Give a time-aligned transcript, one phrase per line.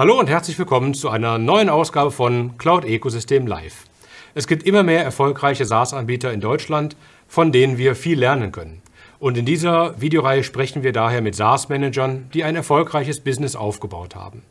[0.00, 3.84] Hallo und herzlich willkommen zu einer neuen Ausgabe von Cloud Ecosystem Live.
[4.34, 6.96] Es gibt immer mehr erfolgreiche SaaS-Anbieter in Deutschland,
[7.28, 8.80] von denen wir viel lernen können.
[9.18, 14.42] Und in dieser Videoreihe sprechen wir daher mit SaaS-Managern, die ein erfolgreiches Business aufgebaut haben.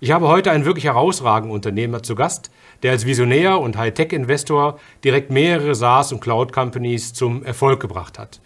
[0.00, 2.50] Ich habe heute einen wirklich herausragenden Unternehmer zu Gast,
[2.82, 8.42] der als Visionär und Hightech-Investor direkt mehrere SaaS- und Cloud-Companies zum Erfolg gebracht hat.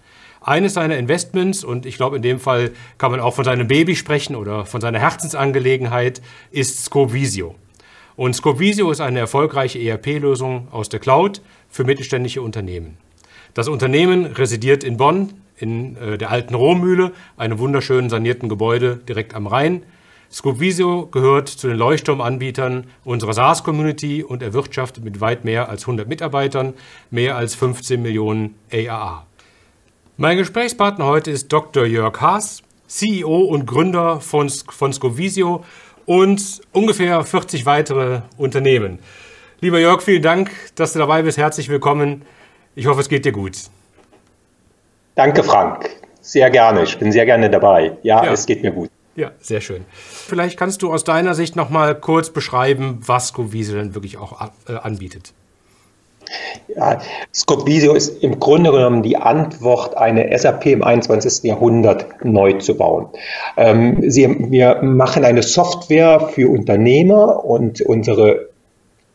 [0.47, 3.97] Eines seiner Investments, und ich glaube in dem Fall kann man auch von seinem Baby
[3.97, 6.23] sprechen oder von seiner Herzensangelegenheit,
[6.53, 7.57] ist Scopevisio.
[8.15, 12.97] Und Scopevisio ist eine erfolgreiche ERP-Lösung aus der Cloud für mittelständische Unternehmen.
[13.55, 19.35] Das Unternehmen residiert in Bonn, in äh, der alten Rohmühle, einem wunderschönen sanierten Gebäude direkt
[19.35, 19.83] am Rhein.
[20.31, 26.75] Scopevisio gehört zu den Leuchtturmanbietern unserer SaaS-Community und erwirtschaftet mit weit mehr als 100 Mitarbeitern
[27.11, 29.26] mehr als 15 Millionen AAA.
[30.19, 31.85] Mein Gesprächspartner heute ist Dr.
[31.85, 35.63] Jörg Haas, CEO und Gründer von, von Scovisio
[36.07, 38.99] und ungefähr 40 weitere Unternehmen.
[39.61, 41.37] Lieber Jörg, vielen Dank, dass du dabei bist.
[41.37, 42.23] Herzlich willkommen.
[42.75, 43.59] Ich hoffe, es geht dir gut.
[45.17, 45.91] Danke, Frank.
[46.23, 46.85] Sehr gerne.
[46.85, 47.99] Ich bin sehr gerne dabei.
[48.03, 48.33] Ja, ja.
[48.33, 48.89] es geht mir gut.
[49.17, 49.85] Ja, sehr schön.
[49.93, 54.51] Vielleicht kannst du aus deiner Sicht noch mal kurz beschreiben, was Scovisio denn wirklich auch
[54.67, 55.35] äh, anbietet.
[56.75, 57.01] Ja,
[57.35, 61.45] Scopevisio ist im Grunde genommen die Antwort, eine SAP im 21.
[61.45, 63.07] Jahrhundert neu zu bauen.
[63.57, 68.49] Ähm, sie, wir machen eine Software für Unternehmer und unsere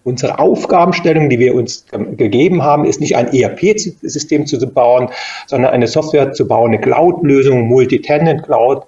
[0.03, 5.09] Unsere Aufgabenstellung, die wir uns ähm, gegeben haben, ist nicht ein ERP-System zu bauen,
[5.45, 8.83] sondern eine Software zu bauen, eine Cloud-Lösung, Multi-Tenant Cloud,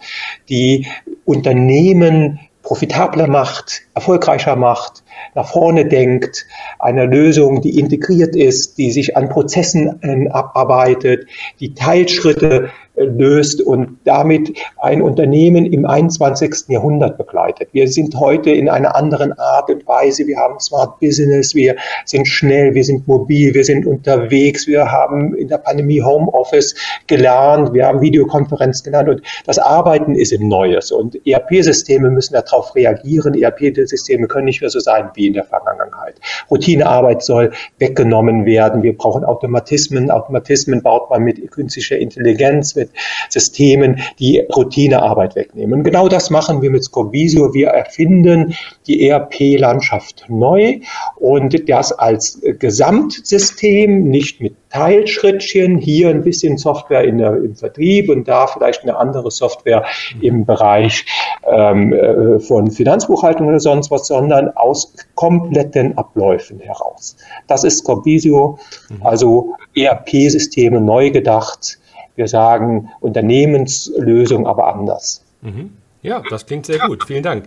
[0.50, 0.88] die
[1.26, 5.04] Unternehmen profitabler macht, erfolgreicher macht,
[5.36, 6.46] nach vorne denkt,
[6.80, 11.28] eine Lösung, die integriert ist, die sich an Prozessen äh, abarbeitet,
[11.60, 16.70] die Teilschritte löst und damit ein Unternehmen im 21.
[16.70, 17.70] Jahrhundert begleitet.
[17.72, 20.28] Wir sind heute in einer anderen Art und Weise.
[20.28, 25.34] Wir haben Smart Business, wir sind schnell, wir sind mobil, wir sind unterwegs, wir haben
[25.36, 26.76] in der Pandemie Homeoffice
[27.08, 32.76] gelernt, wir haben Videokonferenz gelernt und das Arbeiten ist im Neues und ERP-Systeme müssen darauf
[32.76, 33.34] reagieren.
[33.34, 36.16] ERP-Systeme können nicht mehr so sein wie in der Vergangenheit.
[36.50, 38.84] Routinearbeit soll weggenommen werden.
[38.84, 40.12] Wir brauchen Automatismen.
[40.12, 42.92] Automatismen baut man mit künstlicher Intelligenz, mit
[43.30, 45.80] Systemen, die Routinearbeit wegnehmen.
[45.80, 47.54] Und genau das machen wir mit Scovisio.
[47.54, 48.56] Wir erfinden
[48.88, 50.80] die ERP-Landschaft neu
[51.16, 58.10] und das als Gesamtsystem, nicht mit Teilschrittchen, hier ein bisschen Software in der, im Vertrieb
[58.10, 59.86] und da vielleicht eine andere Software
[60.20, 61.06] im Bereich
[61.46, 67.16] ähm, äh, von Finanzbuchhaltung oder sonst was, sondern aus kompletten Abläufen heraus.
[67.48, 68.58] Das ist Scovisio,
[68.90, 69.06] mhm.
[69.06, 71.78] also ERP-Systeme neu gedacht,
[72.16, 75.24] wir sagen Unternehmenslösung, aber anders.
[75.42, 75.72] Mhm.
[76.02, 77.06] Ja, das klingt sehr gut.
[77.06, 77.46] Vielen Dank.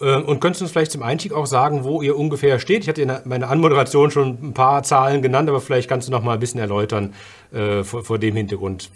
[0.00, 2.82] Ähm, und könntest du uns vielleicht zum Einstieg auch sagen, wo ihr ungefähr steht?
[2.82, 6.22] Ich hatte in meiner Anmoderation schon ein paar Zahlen genannt, aber vielleicht kannst du noch
[6.22, 7.14] mal ein bisschen erläutern
[7.52, 8.90] äh, vor, vor, dem Hintergrund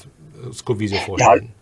[0.48, 1.52] äh, Scovisio vorstellen.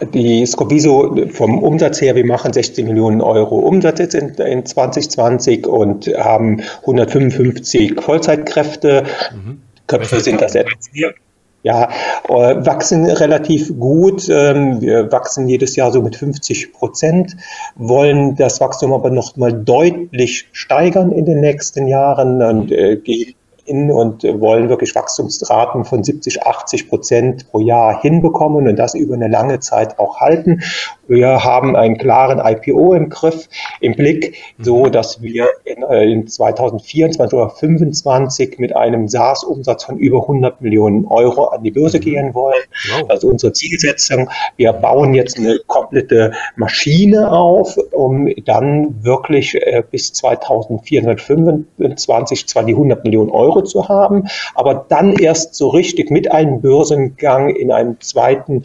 [0.00, 4.64] Ja, die Scovisio vom Umsatz her, wir machen 16 Millionen Euro Umsatz jetzt in, in
[4.64, 9.04] 2020 und haben 155 Vollzeitkräfte.
[9.32, 9.60] Mhm.
[9.86, 11.12] Köpfe sind das etwas mehr.
[11.64, 11.90] Ja,
[12.28, 14.28] äh, wachsen relativ gut.
[14.28, 17.36] Ähm, wir wachsen jedes Jahr so mit 50 Prozent,
[17.74, 23.34] wollen das Wachstum aber noch mal deutlich steigern in den nächsten Jahren und äh, gehen
[23.68, 29.14] in und wollen wirklich Wachstumsraten von 70, 80 Prozent pro Jahr hinbekommen und das über
[29.14, 30.62] eine lange Zeit auch halten.
[31.08, 33.48] Wir haben einen klaren IPO im Griff,
[33.80, 34.92] im Blick, so mhm.
[34.92, 41.06] dass wir in, äh, in 2024 oder 2025 mit einem SaaS-Umsatz von über 100 Millionen
[41.06, 42.02] Euro an die Börse mhm.
[42.02, 42.60] gehen wollen.
[42.90, 43.08] Wow.
[43.08, 44.28] Das ist unsere Zielsetzung.
[44.56, 52.74] Wir bauen jetzt eine komplette Maschine auf, um dann wirklich äh, bis 2425 zwar die
[52.74, 57.98] 100 Millionen Euro zu haben, aber dann erst so richtig mit einem Börsengang in einem
[58.00, 58.64] zweiten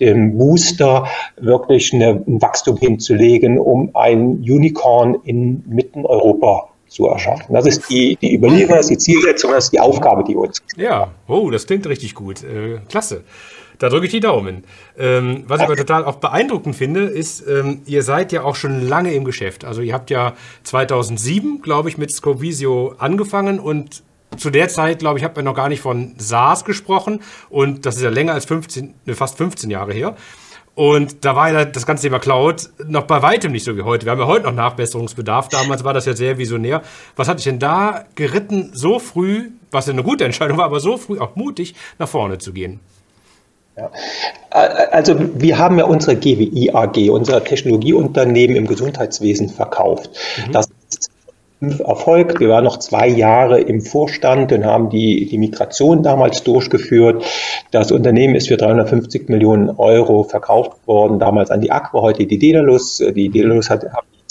[0.00, 1.06] dem Booster
[1.36, 7.54] wirklich eine, ein Wachstum hinzulegen, um ein Unicorn in mitten Europa zu erschaffen.
[7.54, 10.62] Das ist die, die Überlegung, das ist die Zielsetzung, das ist die Aufgabe, die uns.
[10.76, 12.42] Ja, oh, das klingt richtig gut.
[12.42, 13.24] Äh, klasse.
[13.78, 14.64] Da drücke ich die Daumen.
[14.96, 18.86] Ähm, was ich aber total auch beeindruckend finde, ist, ähm, ihr seid ja auch schon
[18.86, 19.64] lange im Geschäft.
[19.64, 24.04] Also ihr habt ja 2007, glaube ich, mit Scovisio angefangen und
[24.36, 27.20] zu der Zeit, glaube ich, hat man noch gar nicht von SaaS gesprochen
[27.50, 30.16] und das ist ja länger als 15, ne, fast 15 Jahre her.
[30.74, 34.06] Und da war ja das ganze Thema Cloud noch bei weitem nicht so wie heute.
[34.06, 35.48] Wir haben ja heute noch Nachbesserungsbedarf.
[35.48, 36.82] Damals war das ja sehr visionär.
[37.14, 40.80] Was hat dich denn da geritten, so früh, was ja eine gute Entscheidung war, aber
[40.80, 42.80] so früh auch mutig nach vorne zu gehen?
[43.76, 43.90] Ja.
[44.90, 50.10] Also wir haben ja unsere GWI AG, unser Technologieunternehmen im Gesundheitswesen verkauft.
[50.46, 50.52] Mhm.
[50.52, 50.68] Das
[51.70, 52.40] erfolgt.
[52.40, 57.24] Wir waren noch zwei Jahre im Vorstand und haben die, die Migration damals durchgeführt.
[57.70, 62.38] Das Unternehmen ist für 350 Millionen Euro verkauft worden, damals an die Aqua, heute die
[62.38, 62.98] Dedalus.
[62.98, 63.84] Die Dedalus hat,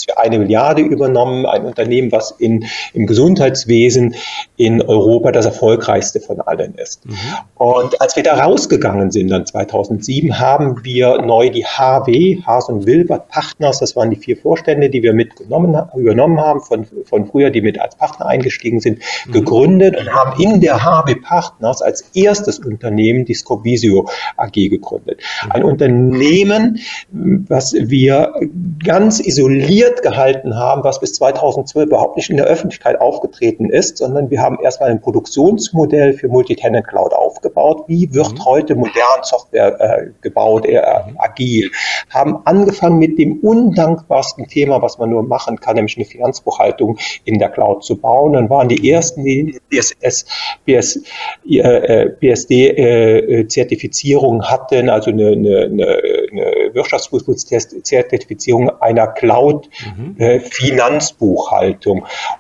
[0.07, 4.15] hat für eine Milliarde übernommen, ein Unternehmen, was in, im Gesundheitswesen
[4.57, 7.05] in Europa das erfolgreichste von allen ist.
[7.05, 7.15] Mhm.
[7.55, 12.85] Und als wir da rausgegangen sind, dann 2007, haben wir neu die HW, Haas und
[12.85, 17.49] Wilbert Partners, das waren die vier Vorstände, die wir mitgenommen, übernommen haben, von, von früher,
[17.49, 19.31] die mit als Partner eingestiegen sind, mhm.
[19.31, 24.07] gegründet und haben in der HW Partners als erstes Unternehmen die Scobisio
[24.37, 25.21] AG gegründet.
[25.45, 25.51] Mhm.
[25.51, 26.79] Ein Unternehmen,
[27.11, 28.33] was wir
[28.83, 33.97] ganz isoliert isoliert gehalten haben, was bis 2012 überhaupt nicht in der Öffentlichkeit aufgetreten ist,
[33.97, 37.85] sondern wir haben erstmal ein Produktionsmodell für Multitenant Cloud aufgebaut.
[37.87, 38.45] Wie wird mhm.
[38.45, 41.71] heute modern Software äh, gebaut, eher äh, agil?
[42.09, 47.39] Haben angefangen mit dem undankbarsten Thema, was man nur machen kann, nämlich eine Finanzbuchhaltung in
[47.39, 48.31] der Cloud zu bauen.
[48.33, 50.25] Dann waren die ersten, die BSS,
[50.65, 51.01] BS,
[51.47, 55.97] äh, BSD-Zertifizierung äh, hatten, also eine, eine, eine
[56.73, 60.15] Wirtschaftsprüfungszertifizierung einer Cloud mhm.
[60.17, 60.41] äh,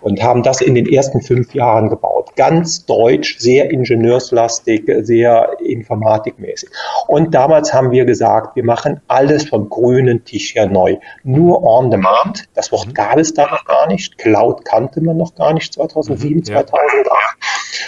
[0.01, 2.35] und haben das in den ersten fünf Jahren gebaut.
[2.35, 6.69] Ganz deutsch, sehr ingenieurslastig, sehr informatikmäßig.
[7.07, 10.97] Und damals haben wir gesagt, wir machen alles vom grünen Tisch her neu.
[11.23, 12.45] Nur on demand.
[12.53, 12.93] Das Wort mhm.
[12.93, 14.17] gab es da noch gar nicht.
[14.17, 16.65] Cloud kannte man noch gar nicht 2007, mhm, ja.
[16.65, 17.37] 2008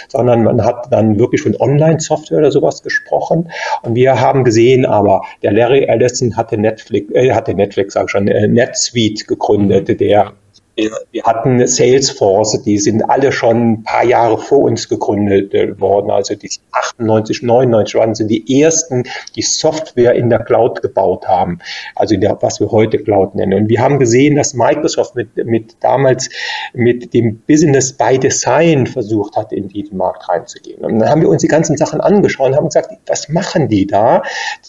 [0.08, 3.50] sondern man hat dann wirklich von Online-Software oder sowas gesprochen.
[3.82, 8.10] Und wir haben gesehen, aber der Larry Ellison hatte Netflix, äh, hatte Netflix, sag ich
[8.10, 10.32] schon, äh, NetSuite gegründet, der
[10.76, 16.10] wir hatten Salesforce, die sind alle schon ein paar Jahre vor uns gegründet äh, worden.
[16.10, 21.60] Also die 98, 99 waren sie die ersten, die Software in der Cloud gebaut haben.
[21.94, 23.54] Also der, was wir heute Cloud nennen.
[23.54, 26.28] Und wir haben gesehen, dass Microsoft mit, mit damals
[26.74, 30.84] mit dem Business by Design versucht hat, in diesen Markt reinzugehen.
[30.84, 33.86] Und dann haben wir uns die ganzen Sachen angeschaut und haben gesagt, was machen die
[33.86, 34.22] da?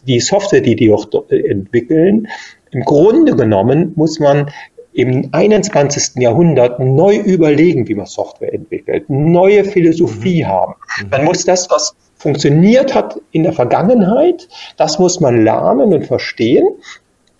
[0.05, 2.29] Die Software, die die auch entwickeln,
[2.71, 4.51] im Grunde genommen muss man
[4.97, 6.15] im 21.
[6.15, 10.47] Jahrhundert neu überlegen, wie man Software entwickelt, neue Philosophie mhm.
[10.47, 10.73] haben.
[11.03, 11.09] Mhm.
[11.11, 16.67] Man muss das, was funktioniert hat in der Vergangenheit, das muss man lernen und verstehen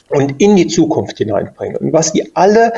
[0.09, 1.77] und in die Zukunft hineinbringen.
[1.77, 2.73] Und was die alle,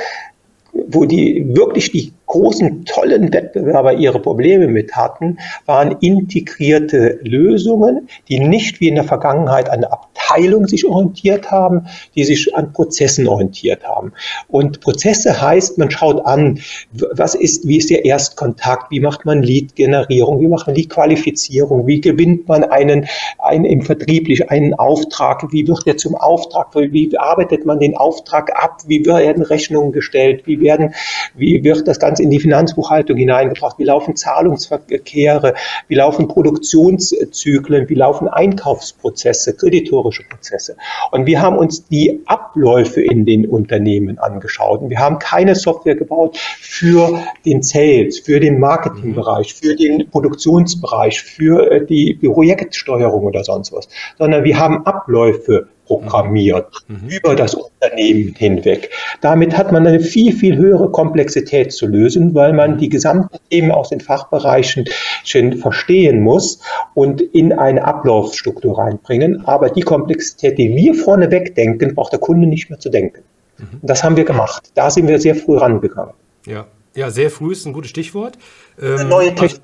[0.71, 8.39] wo die wirklich die großen, tollen Wettbewerber ihre Probleme mit hatten, waren integrierte Lösungen, die
[8.39, 13.83] nicht wie in der Vergangenheit an Abteilung sich orientiert haben, die sich an Prozessen orientiert
[13.83, 14.13] haben.
[14.47, 16.59] Und Prozesse heißt, man schaut an,
[16.91, 21.99] was ist, wie ist der Erstkontakt, wie macht man Lead-Generierung, wie macht man Lead-Qualifizierung, wie
[21.99, 23.07] gewinnt man einen,
[23.39, 28.55] einen im Vertrieblich einen Auftrag, wie wird der zum Auftrag, wie arbeitet man den Auftrag
[28.55, 30.93] ab, wie werden Rechnungen gestellt, wie werden,
[31.35, 35.55] wie wird das Ganze in die Finanzbuchhaltung hineingebracht, wie laufen Zahlungsverkehre,
[35.87, 40.75] wie laufen Produktionszyklen, wie laufen Einkaufsprozesse, kreditorische Prozesse.
[41.11, 44.81] Und wir haben uns die Abläufe in den Unternehmen angeschaut.
[44.81, 51.21] Und wir haben keine Software gebaut für den Sales, für den Marketingbereich, für den Produktionsbereich,
[51.21, 57.09] für äh, die Projektsteuerung oder sonst was, sondern wir haben Abläufe programmiert mhm.
[57.09, 58.91] über das Unternehmen hinweg.
[59.21, 63.71] Damit hat man eine viel, viel höhere Komplexität zu lösen, weil man die gesamten Themen
[63.71, 64.85] aus den Fachbereichen
[65.23, 66.59] schon verstehen muss
[66.93, 69.43] und in eine Ablaufstruktur reinbringen.
[69.47, 73.23] Aber die Komplexität, die wir vorneweg denken, braucht der Kunde nicht mehr zu denken.
[73.57, 73.79] Mhm.
[73.81, 74.69] Das haben wir gemacht.
[74.75, 76.13] Da sind wir sehr früh rangegangen.
[76.45, 78.37] Ja, ja sehr früh ist ein gutes Stichwort.
[78.79, 79.63] Ähm, neue Technologie,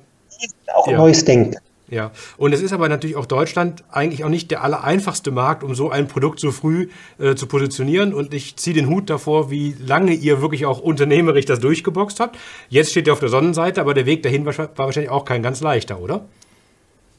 [0.74, 0.98] auch ja.
[0.98, 1.56] neues Denken.
[1.88, 5.76] Ja, und es ist aber natürlich auch Deutschland eigentlich auch nicht der allereinfachste Markt, um
[5.76, 6.88] so ein Produkt so früh
[7.20, 8.12] äh, zu positionieren.
[8.12, 12.38] Und ich ziehe den Hut davor, wie lange ihr wirklich auch unternehmerisch das durchgeboxt habt.
[12.68, 15.60] Jetzt steht ihr auf der Sonnenseite, aber der Weg dahin war wahrscheinlich auch kein ganz
[15.60, 16.24] leichter, oder?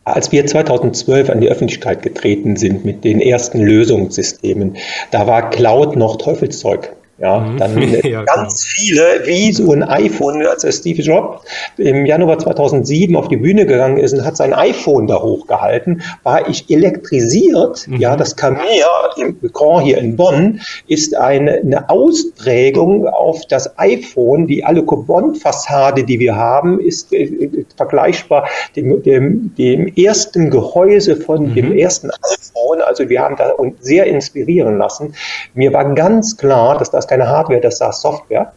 [0.03, 4.77] Als wir 2012 an die Öffentlichkeit getreten sind mit den ersten Lösungssystemen,
[5.11, 6.96] da war Cloud noch Teufelszeug.
[7.19, 7.57] Ja, mhm.
[7.57, 11.41] dann ja, ganz viele, wie so ein iPhone, als Steve Jobs
[11.77, 16.47] im Januar 2007 auf die Bühne gegangen ist und hat sein iPhone da hochgehalten, war
[16.47, 17.87] ich elektrisiert.
[17.87, 17.97] Mhm.
[17.97, 18.85] Ja, das Camir
[19.17, 24.47] im Grand hier in Bonn ist eine, eine Ausprägung auf das iPhone.
[24.47, 31.49] Die alle Bond-Fassade, die wir haben, ist äh, vergleichbar dem, dem, dem ersten Gehäuse von
[31.49, 31.55] mhm.
[31.55, 32.46] dem ersten iPhone.
[32.85, 35.15] Also wir haben da uns sehr inspirieren lassen.
[35.53, 38.53] Mir war ganz klar, dass das keine Hardware, das war Software.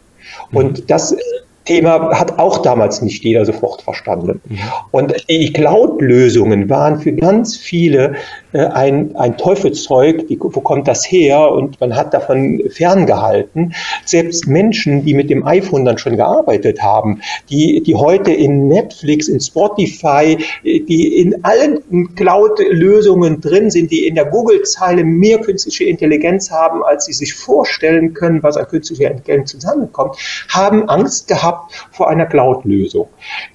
[0.52, 0.86] Und mhm.
[0.86, 1.16] das
[1.64, 4.40] Thema hat auch damals nicht jeder sofort verstanden.
[4.48, 4.58] Mhm.
[4.90, 8.14] Und die Cloud-Lösungen waren für ganz viele
[8.52, 11.50] äh, ein, ein Teufelszeug, wie, wo kommt das her?
[11.52, 13.74] Und man hat davon ferngehalten.
[14.04, 19.28] Selbst Menschen, die mit dem iPhone dann schon gearbeitet haben, die, die heute in Netflix,
[19.28, 26.50] in Spotify, die in allen Cloud-Lösungen drin sind, die in der Google-Zeile mehr künstliche Intelligenz
[26.50, 30.16] haben, als sie sich vorstellen können, was an künstlicher Intelligenz zusammenkommt,
[30.48, 31.49] haben Angst gehabt
[31.90, 33.08] vor einer Cloud-Lösung.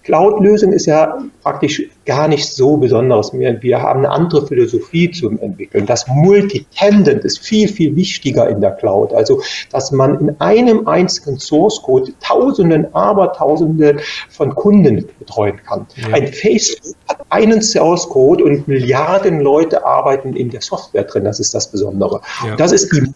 [0.03, 3.61] Cloud-Lösung ist ja praktisch gar nicht so besonderes mehr.
[3.61, 5.85] Wir haben eine andere Philosophie zu entwickeln.
[5.85, 9.13] Das Multitendent ist viel, viel wichtiger in der Cloud.
[9.13, 13.99] Also, dass man in einem einzigen Source Code Tausenden, Abertausenden
[14.29, 15.87] von Kunden betreuen kann.
[15.95, 16.13] Ja.
[16.13, 21.23] Ein Facebook hat einen Source Code und Milliarden Leute arbeiten in der Software drin.
[21.23, 22.21] Das ist das Besondere.
[22.45, 22.55] Ja.
[22.55, 23.13] Das ist die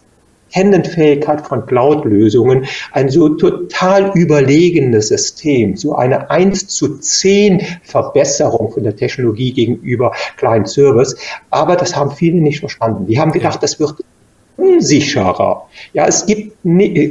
[0.50, 8.84] Tendenfähigkeit von Cloud-Lösungen ein so total überlegenes System, so eine 1 zu 10 Verbesserung von
[8.84, 11.16] der Technologie gegenüber Client Service.
[11.50, 13.06] Aber das haben viele nicht verstanden.
[13.06, 13.96] Die haben gedacht, das wird
[14.60, 15.66] unsicherer.
[15.92, 16.56] Ja, es gibt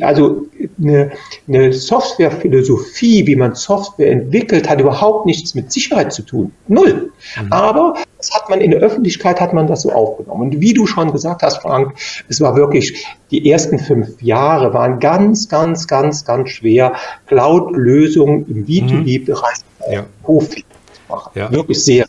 [0.02, 0.46] also
[0.82, 1.12] eine,
[1.48, 6.52] eine Softwarephilosophie, wie man Software entwickelt, hat überhaupt nichts mit Sicherheit zu tun.
[6.68, 7.12] Null.
[7.42, 7.52] Mhm.
[7.52, 10.52] Aber das hat man in der Öffentlichkeit hat man das so aufgenommen.
[10.52, 11.94] Und wie du schon gesagt hast, Frank,
[12.28, 16.94] es war wirklich die ersten fünf Jahre waren ganz, ganz, ganz, ganz schwer,
[17.28, 19.94] Cloud-Lösungen im B2B-Bereich mhm.
[19.94, 20.06] ja.
[20.24, 21.32] Profi zu machen.
[21.36, 21.52] Ja.
[21.52, 22.09] Wirklich sehr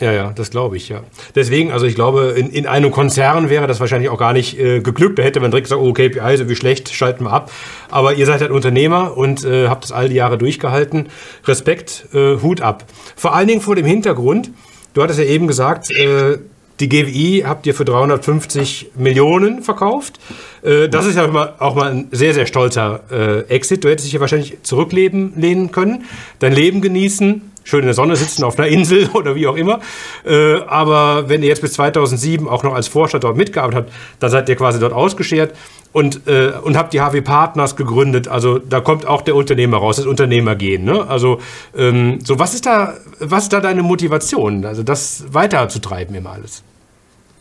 [0.00, 1.02] ja, ja, das glaube ich, ja.
[1.34, 4.80] Deswegen, also ich glaube, in, in einem Konzern wäre das wahrscheinlich auch gar nicht äh,
[4.80, 5.18] geglückt.
[5.18, 7.50] Da hätte man direkt gesagt, oh, KPI, so wie schlecht, schalten wir ab.
[7.90, 11.08] Aber ihr seid halt Unternehmer und äh, habt das all die Jahre durchgehalten.
[11.46, 12.84] Respekt, äh, Hut ab.
[13.16, 14.50] Vor allen Dingen vor dem Hintergrund,
[14.94, 16.38] du hattest ja eben gesagt, äh,
[16.80, 20.20] die GWI habt ihr für 350 Millionen verkauft.
[20.62, 23.82] Äh, das ist ja auch mal ein sehr, sehr stolzer äh, Exit.
[23.82, 26.04] Du hättest dich ja wahrscheinlich zurücklehnen können,
[26.38, 29.80] dein Leben genießen, schön in der Sonne sitzen auf einer Insel oder wie auch immer.
[30.24, 34.30] Äh, aber wenn ihr jetzt bis 2007 auch noch als Vorstand dort mitgearbeitet habt, dann
[34.30, 35.54] seid ihr quasi dort ausgeschert
[35.92, 38.26] und, äh, und habt die HW Partners gegründet.
[38.26, 40.84] Also da kommt auch der Unternehmer raus, das Unternehmergehen.
[40.84, 41.06] Ne?
[41.08, 41.40] Also
[41.76, 46.62] ähm, so was ist da, was ist da deine Motivation, also das weiterzutreiben immer alles?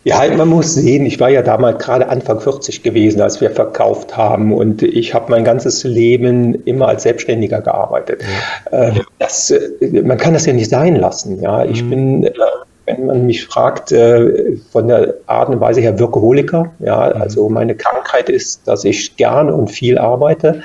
[0.08, 4.16] Ja, man muss sehen, ich war ja damals gerade Anfang 40 gewesen, als wir verkauft
[4.16, 8.24] haben und ich habe mein ganzes Leben immer als Selbstständiger gearbeitet.
[8.72, 11.42] Äh, das, äh, man kann das ja nicht sein lassen.
[11.42, 11.90] Ja, ich mhm.
[11.90, 12.32] bin, äh,
[12.86, 16.72] wenn man mich fragt, von der Art und Weise her Workaholiker.
[16.80, 17.22] Ja, mhm.
[17.22, 20.62] also meine Krankheit ist, dass ich gerne und viel arbeite.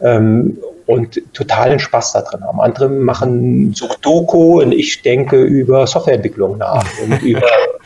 [0.00, 2.62] Ähm, und totalen Spaß darin haben.
[2.62, 7.78] Andere machen Sudoku und ich denke über Softwareentwicklung nach und über äh,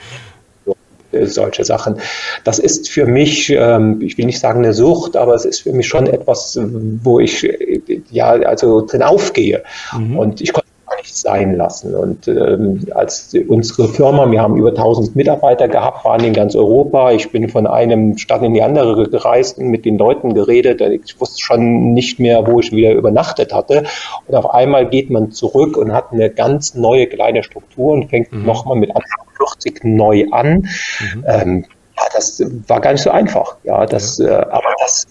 [1.22, 1.96] solche Sachen.
[2.44, 5.72] Das ist für mich, ähm, ich will nicht sagen eine Sucht, aber es ist für
[5.72, 6.58] mich schon etwas,
[7.02, 9.62] wo ich äh, ja also drin aufgehe.
[9.96, 10.18] Mhm.
[10.18, 11.94] Und ich konnte gar nicht sein lassen.
[11.94, 17.12] Und ähm, als unsere Firma, wir haben über 1000 Mitarbeiter gehabt, waren in ganz Europa.
[17.12, 20.80] Ich bin von einem Stadt in die andere gereist und mit den Leuten geredet.
[20.80, 23.84] Ich wusste schon nicht mehr, wo ich wieder übernachtet hatte.
[24.26, 28.32] Und auf einmal geht man zurück und hat eine ganz neue kleine Struktur und fängt
[28.32, 28.44] mhm.
[28.44, 30.68] nochmal mit Anfang 40 neu an.
[31.00, 31.24] Mhm.
[31.26, 31.64] Ähm,
[31.96, 33.56] ja, das war gar nicht so einfach.
[33.64, 34.40] Ja, das, ja.
[34.40, 35.06] Äh, aber das,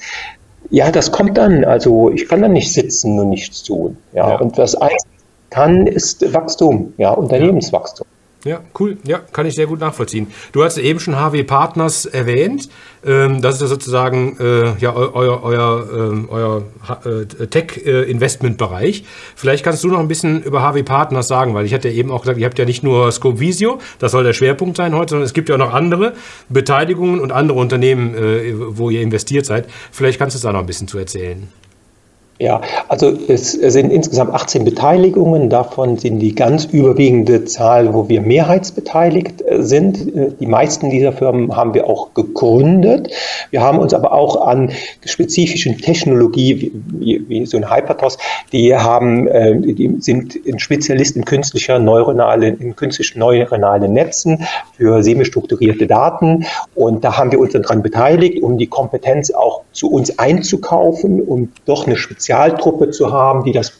[0.69, 1.63] ja, das kommt dann.
[1.65, 3.97] Also ich kann dann nicht sitzen und nichts tun.
[4.13, 4.35] Ja, ja.
[4.37, 5.03] und was eins
[5.49, 8.07] kann, ist Wachstum, ja, Unternehmenswachstum.
[8.43, 8.97] Ja, cool.
[9.03, 10.27] Ja, kann ich sehr gut nachvollziehen.
[10.51, 12.69] Du hast eben schon HW Partners erwähnt.
[13.05, 16.63] Ähm, das ist ja sozusagen äh, ja, euer, euer, ähm, euer
[17.05, 19.03] äh, Tech-Investment-Bereich.
[19.35, 22.09] Vielleicht kannst du noch ein bisschen über HW Partners sagen, weil ich hatte ja eben
[22.09, 25.11] auch gesagt, ihr habt ja nicht nur Scope Visio, das soll der Schwerpunkt sein heute,
[25.11, 26.13] sondern es gibt ja auch noch andere
[26.49, 29.67] Beteiligungen und andere Unternehmen, äh, wo ihr investiert seid.
[29.91, 31.47] Vielleicht kannst du da noch ein bisschen zu erzählen.
[32.39, 35.51] Ja, also es sind insgesamt 18 Beteiligungen.
[35.51, 40.39] Davon sind die ganz überwiegende Zahl, wo wir mehrheitsbeteiligt äh, sind.
[40.39, 43.13] Die meisten dieser Firmen haben wir auch gegründet.
[43.51, 44.71] Wir haben uns aber auch an
[45.05, 48.17] spezifischen Technologie, wie, wie so ein Hypertos,
[48.51, 55.03] die haben, äh, die sind ein Spezialist in künstlicher neuronale, in künstlichen neuronalen Netzen für
[55.03, 56.47] semi-strukturierte Daten.
[56.73, 61.21] Und da haben wir uns dann dran beteiligt, um die Kompetenz auch zu uns einzukaufen,
[61.21, 63.71] um doch eine Spezialtruppe zu haben, die das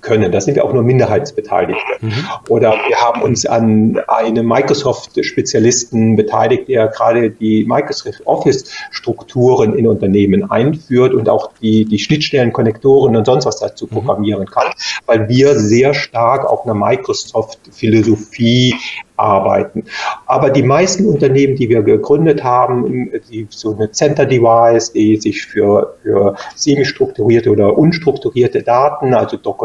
[0.00, 0.32] können.
[0.32, 1.82] Da sind wir auch nur Minderheitsbeteiligte.
[2.00, 2.12] Mhm.
[2.48, 10.50] Oder wir haben uns an einem Microsoft-Spezialisten beteiligt, der gerade die Microsoft Office-Strukturen in Unternehmen
[10.50, 13.90] einführt und auch die, die Schnittstellen, Konnektoren und sonst was dazu mhm.
[13.90, 14.72] programmieren kann,
[15.06, 18.74] weil wir sehr stark auf einer Microsoft-Philosophie
[19.18, 19.84] arbeiten.
[20.26, 25.44] Aber die meisten Unternehmen, die wir gegründet haben, die, so eine Center Device, die sich
[25.44, 29.57] für, für semi-strukturierte oder unstrukturierte Daten, also Dokumente,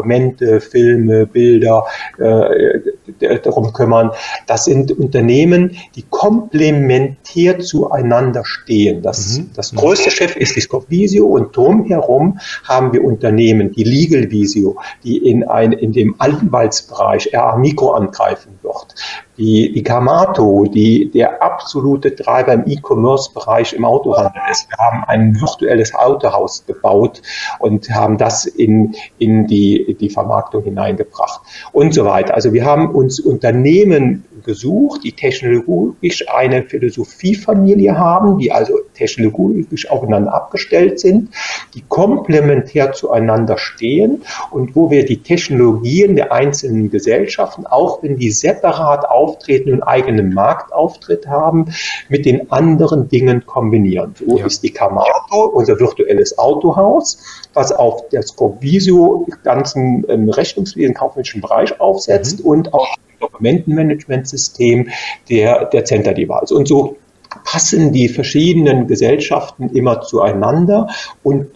[0.60, 1.86] Filme, Bilder
[2.18, 4.10] äh, darum kümmern,
[4.46, 9.02] das sind Unternehmen, die komplementär zueinander stehen.
[9.02, 9.50] Das, mhm.
[9.54, 15.18] das größte Chef ist die Scopvisio und drumherum haben wir Unternehmen, die Legal Visio, die
[15.18, 18.94] in, ein, in dem Anwaltsbereich RA Mikro angreifen wird
[19.36, 24.68] die, die Kamato, die der absolute Treiber im E-Commerce-Bereich im Autohandel ist.
[24.70, 27.20] Wir haben ein virtuelles Autohaus gebaut
[27.58, 31.40] und haben das in, in die, die Vermarktung hineingebracht
[31.72, 32.34] und so weiter.
[32.34, 40.34] Also wir haben uns Unternehmen gesucht, die technologisch eine Philosophiefamilie haben, die also technologisch aufeinander
[40.34, 41.30] abgestellt sind,
[41.74, 48.30] die komplementär zueinander stehen und wo wir die Technologien der einzelnen Gesellschaften, auch wenn die
[48.30, 51.66] separat auftreten und eigenen Marktauftritt haben,
[52.08, 54.14] mit den anderen Dingen kombinieren.
[54.18, 54.46] So ja.
[54.46, 57.18] ist die Kamato, unser virtuelles Autohaus,
[57.54, 62.50] was auf der Scopvisio ganzen ähm, Rechnungswesen, kaufmännischen Bereich aufsetzt mhm.
[62.50, 62.86] und auch
[63.24, 64.88] Dokumentenmanagementsystem
[65.28, 66.52] der, der Center Device.
[66.52, 66.96] Und so
[67.44, 70.88] passen die verschiedenen Gesellschaften immer zueinander
[71.22, 71.46] und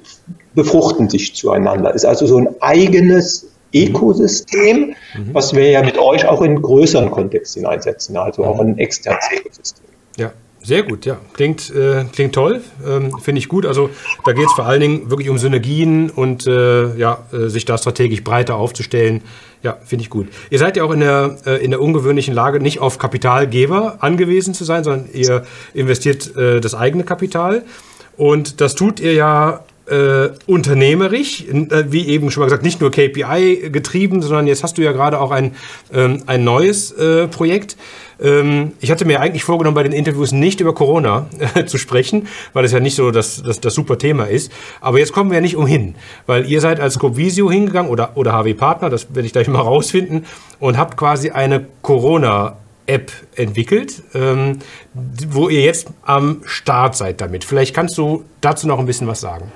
[0.55, 1.95] befruchten sich zueinander.
[1.95, 5.35] Ist also so ein eigenes Ökosystem, mhm.
[5.35, 9.85] was wir ja mit euch auch in größeren Kontext hineinsetzen, also auch ein externes Ökosystem.
[10.17, 10.33] Ja,
[10.69, 11.17] sehr gut, ja.
[11.33, 13.65] Klingt, äh, klingt toll, ähm, finde ich gut.
[13.65, 13.89] Also
[14.27, 17.79] da geht es vor allen Dingen wirklich um Synergien und äh, ja, äh, sich da
[17.79, 19.23] strategisch breiter aufzustellen.
[19.63, 20.29] Ja, finde ich gut.
[20.51, 24.53] Ihr seid ja auch in der, äh, in der ungewöhnlichen Lage, nicht auf Kapitalgeber angewiesen
[24.53, 27.65] zu sein, sondern ihr investiert äh, das eigene Kapital.
[28.19, 32.91] Und das tut ihr ja äh, unternehmerisch, äh, wie eben schon mal gesagt, nicht nur
[32.91, 35.55] KPI getrieben, sondern jetzt hast du ja gerade auch ein,
[35.95, 37.77] ähm, ein neues äh, Projekt.
[38.21, 42.29] Ähm, ich hatte mir eigentlich vorgenommen, bei den Interviews nicht über Corona äh, zu sprechen,
[42.53, 44.53] weil es ja nicht so das, das, das super Thema ist.
[44.81, 45.95] Aber jetzt kommen wir ja nicht umhin,
[46.27, 49.61] weil ihr seid als Covisio hingegangen oder, oder HW Partner, das werde ich gleich mal
[49.63, 50.27] rausfinden,
[50.61, 52.57] und habt quasi eine Corona-
[52.89, 54.61] App entwickelt, ähm,
[54.95, 57.45] wo ihr jetzt am Start seid damit.
[57.45, 59.53] Vielleicht kannst du dazu noch ein bisschen was sagen.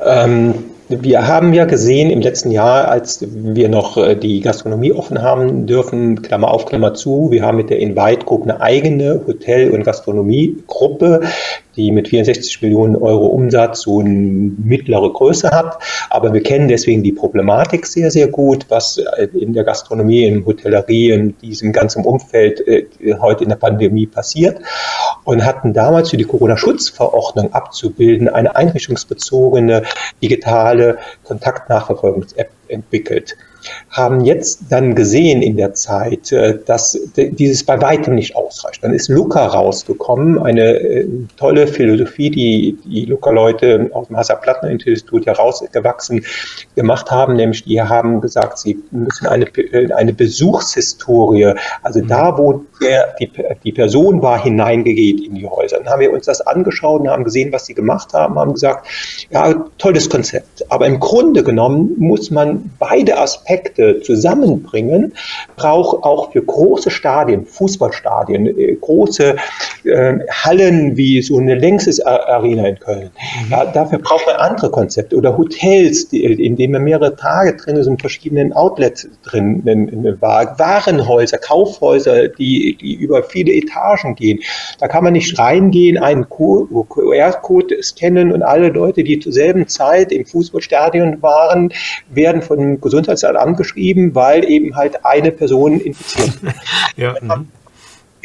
[0.00, 0.54] Ähm,
[0.88, 5.66] wir haben ja gesehen im letzten Jahr, als wir noch äh, die Gastronomie offen haben
[5.66, 9.84] dürfen, Klammer auf, Klammer zu, wir haben mit der Invite Group eine eigene Hotel- und
[9.84, 11.22] Gastronomiegruppe,
[11.76, 15.78] die mit 64 Millionen Euro Umsatz so eine mittlere Größe hat.
[16.10, 20.44] Aber wir kennen deswegen die Problematik sehr, sehr gut, was äh, in der Gastronomie, in
[20.44, 22.86] Hotellerie, in diesem ganzen Umfeld äh,
[23.20, 24.60] heute in der Pandemie passiert
[25.24, 29.82] und hatten damals für die Corona-Schutzverordnung abzubilden eine einrichtungsbezogene
[30.22, 33.36] digitale Kontaktnachverfolgungs-App entwickelt
[33.90, 38.82] haben jetzt dann gesehen in der Zeit, äh, dass dieses bei weitem nicht ausreicht.
[38.82, 46.24] Dann ist Luca rausgekommen, eine äh, tolle Philosophie, die die Luca-Leute aus dem Hasse-Plattner-Institut herausgewachsen
[46.74, 52.64] gemacht haben, nämlich die haben gesagt, sie müssen eine, äh, eine Besuchshistorie, also da, wo
[52.80, 53.30] der, die,
[53.64, 55.78] die Person war, hineingeht in die Häuser.
[55.78, 58.86] Dann haben wir uns das angeschaut und haben gesehen, was sie gemacht haben, haben gesagt,
[59.30, 60.70] ja, tolles Konzept.
[60.70, 65.14] Aber im Grunde genommen muss man beide Aspekte Aspekte zusammenbringen,
[65.56, 69.36] braucht auch für große Stadien, Fußballstadien, äh, große
[69.84, 73.10] äh, Hallen wie so eine Längses Arena in Köln.
[73.44, 73.50] Mhm.
[73.50, 77.76] Ja, dafür braucht man andere Konzepte oder Hotels, die, in denen man mehrere Tage drin
[77.76, 79.62] ist und verschiedenen Outlets drin
[80.20, 84.40] war, Warenhäuser, Kaufhäuser, die, die über viele Etagen gehen.
[84.78, 90.12] Da kann man nicht reingehen, einen QR-Code scannen und alle Leute, die zur selben Zeit
[90.12, 91.72] im Fußballstadion waren,
[92.10, 96.32] werden vom Gesundheitsamt angeschrieben, weil eben halt eine Person infiziert
[96.96, 97.14] ja.
[97.20, 97.48] Mhm.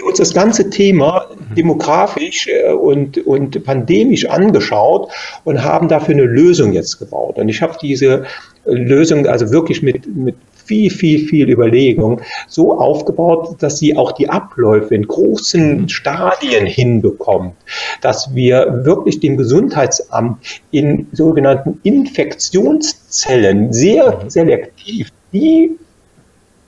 [0.03, 5.11] Uns das ganze Thema demografisch äh, und, und pandemisch angeschaut
[5.43, 7.37] und haben dafür eine Lösung jetzt gebaut.
[7.37, 8.25] Und ich habe diese
[8.65, 10.35] Lösung also wirklich mit, mit
[10.71, 17.55] viel, viel, viel Überlegung so aufgebaut, dass sie auch die Abläufe in großen Stadien hinbekommt,
[18.01, 20.37] dass wir wirklich dem Gesundheitsamt
[20.71, 25.77] in sogenannten Infektionszellen sehr selektiv die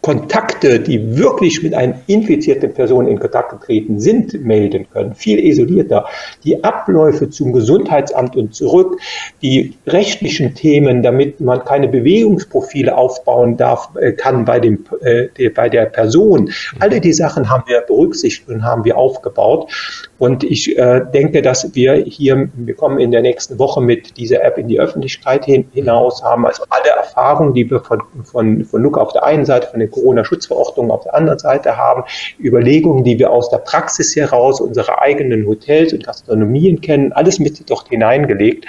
[0.04, 6.06] Kontakte, die wirklich mit einer infizierten Person in Kontakt getreten sind, melden können, viel isolierter.
[6.44, 9.00] Die Abläufe zum Gesundheitsamt und zurück,
[9.42, 15.70] die rechtlichen Themen, damit man keine Bewegungsprofile aufbauen darf, äh, kann bei, dem, äh, bei
[15.70, 16.52] der Person.
[16.82, 19.72] Alle die Sachen haben wir berücksichtigt und haben wir aufgebaut.
[20.20, 24.44] Und ich äh, denke, dass wir hier, wir kommen in der nächsten Woche mit dieser
[24.44, 28.82] App in die Öffentlichkeit hin, hinaus, haben also alle Erfahrungen, die wir von, von, von
[28.82, 32.04] Luca auf der einen Seite, von den Corona-Schutzverordnungen auf der anderen Seite haben,
[32.40, 37.70] Überlegungen, die wir aus der Praxis heraus, unsere eigenen Hotels und Gastronomien kennen, alles mit
[37.70, 38.66] dort hineingelegt,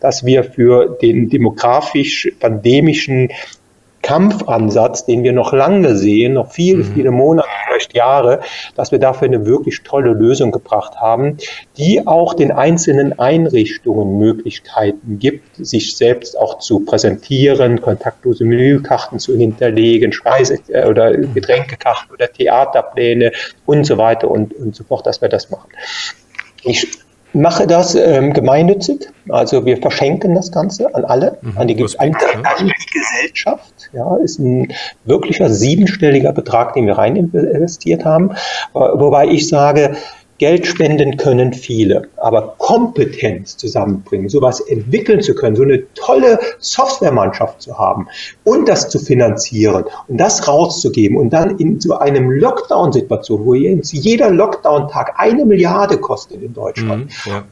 [0.00, 3.30] dass wir für den demografisch-pandemischen
[4.08, 6.94] Kampfansatz, den wir noch lange sehen, noch viele, mhm.
[6.94, 8.40] viele Monate, vielleicht Jahre,
[8.74, 11.36] dass wir dafür eine wirklich tolle Lösung gebracht haben,
[11.76, 19.36] die auch den einzelnen Einrichtungen Möglichkeiten gibt, sich selbst auch zu präsentieren, kontaktlose Menükarten zu
[19.36, 23.32] hinterlegen, Speise- äh, oder Getränkekarten oder Theaterpläne
[23.66, 25.68] und so weiter und, und so fort, dass wir das machen.
[26.64, 26.88] Ich
[27.32, 32.14] mache das ähm, gemeinnützig, also wir verschenken das Ganze an alle, mhm, an, die, an,
[32.14, 33.74] an, die, Gesellschaft.
[33.92, 34.72] Ja, ist ein
[35.04, 38.32] wirklicher siebenstelliger Betrag, den wir rein investiert haben.
[38.72, 39.96] Wobei ich sage,
[40.38, 47.60] Geld spenden können viele, aber Kompetenz zusammenbringen, sowas entwickeln zu können, so eine tolle Softwaremannschaft
[47.60, 48.06] zu haben
[48.44, 53.92] und das zu finanzieren und das rauszugeben und dann in so einem Lockdown-Situation, wo jetzt
[53.92, 57.44] jeder Lockdown-Tag eine Milliarde kostet in Deutschland, mhm, ja.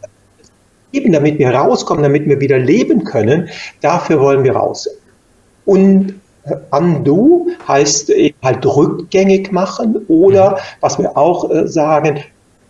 [0.93, 3.49] eben damit wir rauskommen, damit wir wieder leben können,
[3.81, 4.89] dafür wollen wir raus.
[5.65, 6.21] Und
[6.71, 12.21] Undo heißt halt rückgängig machen oder was wir auch äh, sagen,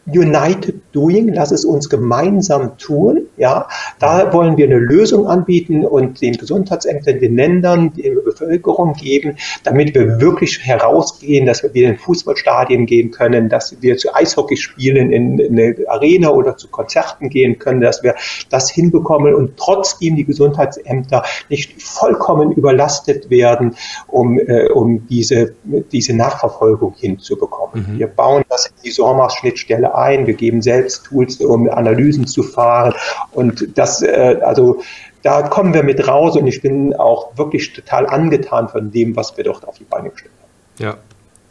[0.06, 3.26] United Doing, lass es uns gemeinsam tun.
[3.36, 9.36] Ja, da wollen wir eine Lösung anbieten und den Gesundheitsämtern, den Ländern, der Bevölkerung geben,
[9.64, 14.56] damit wir wirklich herausgehen, dass wir wieder in Fußballstadien gehen können, dass wir zu Eishockey
[14.56, 18.14] spielen in, in eine Arena oder zu Konzerten gehen können, dass wir
[18.48, 26.14] das hinbekommen und trotzdem die Gesundheitsämter nicht vollkommen überlastet werden, um, äh, um diese, diese
[26.14, 27.86] Nachverfolgung hinzubekommen.
[27.88, 27.98] Mhm.
[27.98, 32.94] Wir bauen das in die SORMAS-Schnittstelle ein, wir geben selbst Tools, um Analysen zu fahren
[33.32, 34.80] und das, äh, also
[35.22, 39.36] da kommen wir mit raus und ich bin auch wirklich total angetan von dem, was
[39.36, 40.84] wir dort auf die Beine gestellt haben.
[40.84, 40.96] Ja,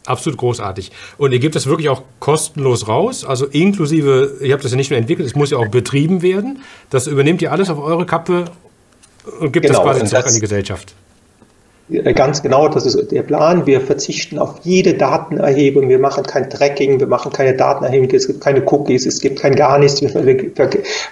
[0.06, 0.92] Absolut großartig.
[1.18, 4.90] Und ihr gebt das wirklich auch kostenlos raus, also inklusive, ihr habt das ja nicht
[4.90, 6.62] nur entwickelt, es muss ja auch betrieben werden.
[6.90, 8.44] Das übernehmt ihr alles auf eure Kappe
[9.40, 10.94] und gibt genau, das quasi zurück an die Gesellschaft.
[11.88, 13.66] Äh, ganz genau, das ist der Plan.
[13.66, 15.88] Wir verzichten auf jede Datenerhebung.
[15.88, 19.54] Wir machen kein Tracking, wir machen keine Datenerhebung, es gibt keine Cookies, es gibt kein
[19.54, 20.02] gar nichts.
[20.02, 20.52] Wir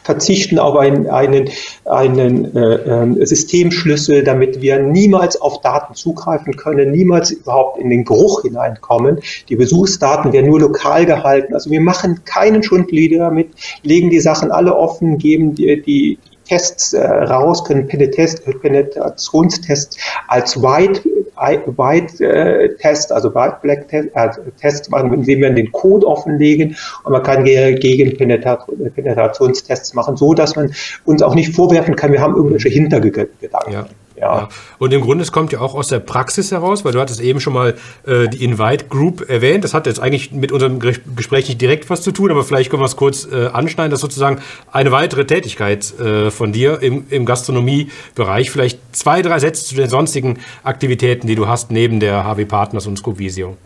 [0.02, 1.48] verzichten auf einen, einen,
[1.84, 8.04] einen äh, äh, Systemschlüssel, damit wir niemals auf Daten zugreifen können, niemals überhaupt in den
[8.04, 9.20] Geruch hineinkommen.
[9.48, 11.54] Die Besuchsdaten werden nur lokal gehalten.
[11.54, 13.50] Also wir machen keinen Schundlieder damit,
[13.82, 19.96] legen die Sachen alle offen, geben die, die Tests äh, raus, können Penetrationstests
[20.28, 21.02] als White,
[21.36, 24.28] White äh, Test, also White Black Test, äh,
[24.60, 30.56] Test machen, indem wir den Code offenlegen und man kann gegen Penetrationstests machen, so dass
[30.56, 30.72] man
[31.04, 33.72] uns auch nicht vorwerfen kann, wir haben irgendwelche Hintergedanken.
[33.72, 33.86] Ja.
[34.24, 34.48] Ja.
[34.78, 37.40] Und im Grunde, es kommt ja auch aus der Praxis heraus, weil du hattest eben
[37.40, 37.74] schon mal
[38.06, 39.64] äh, die Invite Group erwähnt.
[39.64, 42.82] Das hat jetzt eigentlich mit unserem Gespräch nicht direkt was zu tun, aber vielleicht können
[42.82, 43.90] wir es kurz äh, anschneiden.
[43.90, 44.40] Das ist sozusagen
[44.72, 48.50] eine weitere Tätigkeit äh, von dir im, im Gastronomiebereich.
[48.50, 52.86] Vielleicht zwei, drei Sätze zu den sonstigen Aktivitäten, die du hast, neben der HW Partners
[52.86, 53.56] und Scoop Visio.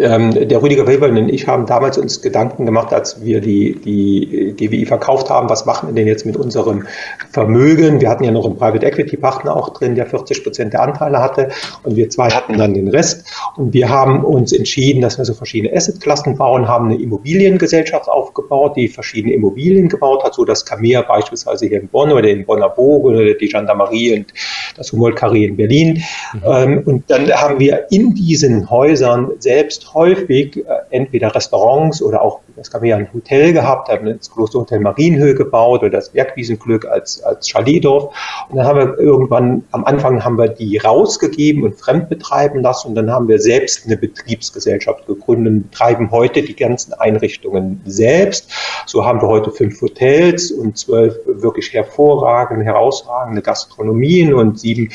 [0.00, 4.54] Ähm, der Rüdiger Weber und ich haben damals uns Gedanken gemacht, als wir die, die
[4.56, 6.86] GWI verkauft haben, was machen wir denn jetzt mit unserem
[7.30, 8.00] Vermögen?
[8.00, 11.20] Wir hatten ja noch einen Private Equity Partner auch drin, der 40 Prozent der Anteile
[11.20, 11.50] hatte
[11.82, 13.26] und wir zwei hatten dann den Rest.
[13.56, 18.76] Und wir haben uns entschieden, dass wir so verschiedene Assetklassen bauen, haben eine Immobiliengesellschaft aufgebaut,
[18.76, 22.70] die verschiedene Immobilien gebaut hat, so dass Camea beispielsweise hier in Bonn oder in Bonner
[22.70, 24.32] Burg oder die Gendarmerie und
[24.78, 26.02] das Humboldt-Carré in Berlin.
[26.32, 26.40] Mhm.
[26.46, 32.40] Ähm, und dann haben wir in diesen Häusern selbst häufig äh, entweder Restaurants oder auch,
[32.56, 36.86] das haben wir ja ein Hotel gehabt, haben das Klosterhotel Marienhöhe gebaut oder das Bergwiesenglück
[36.86, 38.14] als, als Chaletdorf.
[38.48, 42.88] Und dann haben wir irgendwann, am Anfang haben wir die rausgegeben und fremd betreiben lassen
[42.88, 48.52] und dann haben wir selbst eine Betriebsgesellschaft gegründet und betreiben heute die ganzen Einrichtungen selbst.
[48.86, 54.90] So haben wir heute fünf Hotels und zwölf wirklich hervorragende, herausragende Gastronomien und sieben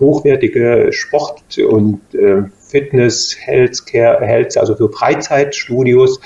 [0.00, 6.20] hochwertige Sport- und äh, Fitness, Healthcare, Health, also für Freizeitstudios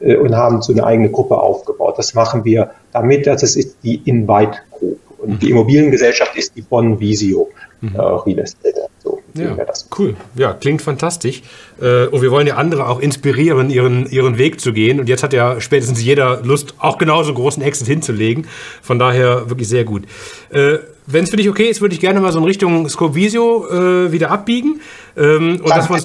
[0.00, 1.98] äh, und haben so eine eigene Gruppe aufgebaut.
[1.98, 4.98] Das machen wir damit, das ist die Invite Group.
[5.18, 7.48] Und die Immobiliengesellschaft ist die Bonn Visio
[7.80, 7.94] mhm.
[7.94, 8.88] äh, Real Estate.
[9.02, 9.20] So.
[9.34, 9.56] ja,
[9.98, 10.16] cool.
[10.34, 11.42] Ja, klingt fantastisch.
[11.80, 15.00] Äh, und wir wollen ja andere auch inspirieren, ihren, ihren Weg zu gehen.
[15.00, 18.46] Und jetzt hat ja spätestens jeder Lust, auch genauso großen Exit hinzulegen.
[18.82, 20.04] Von daher wirklich sehr gut.
[20.50, 23.14] Äh, Wenn es für dich okay ist, würde ich gerne mal so in Richtung Scope
[23.14, 24.80] Visio äh, wieder abbiegen.
[25.16, 26.04] Ähm, und dass wir uns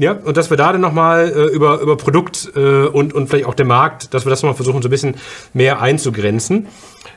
[0.00, 3.44] ja, und dass wir da dann nochmal äh, über, über Produkt äh, und, und vielleicht
[3.44, 5.16] auch den Markt, dass wir das nochmal versuchen, so ein bisschen
[5.52, 6.68] mehr einzugrenzen.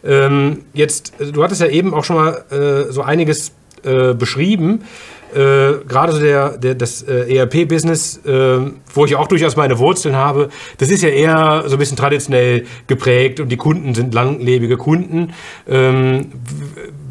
[0.04, 3.54] Ähm, jetzt, du hattest ja eben auch schon mal äh, so einiges
[3.84, 4.84] äh, beschrieben.
[5.34, 8.60] Äh, Gerade so der, der, das äh, ERP-Business, äh,
[8.94, 12.66] wo ich auch durchaus meine Wurzeln habe, das ist ja eher so ein bisschen traditionell
[12.88, 15.34] geprägt und die Kunden sind langlebige Kunden.
[15.68, 16.32] Ähm,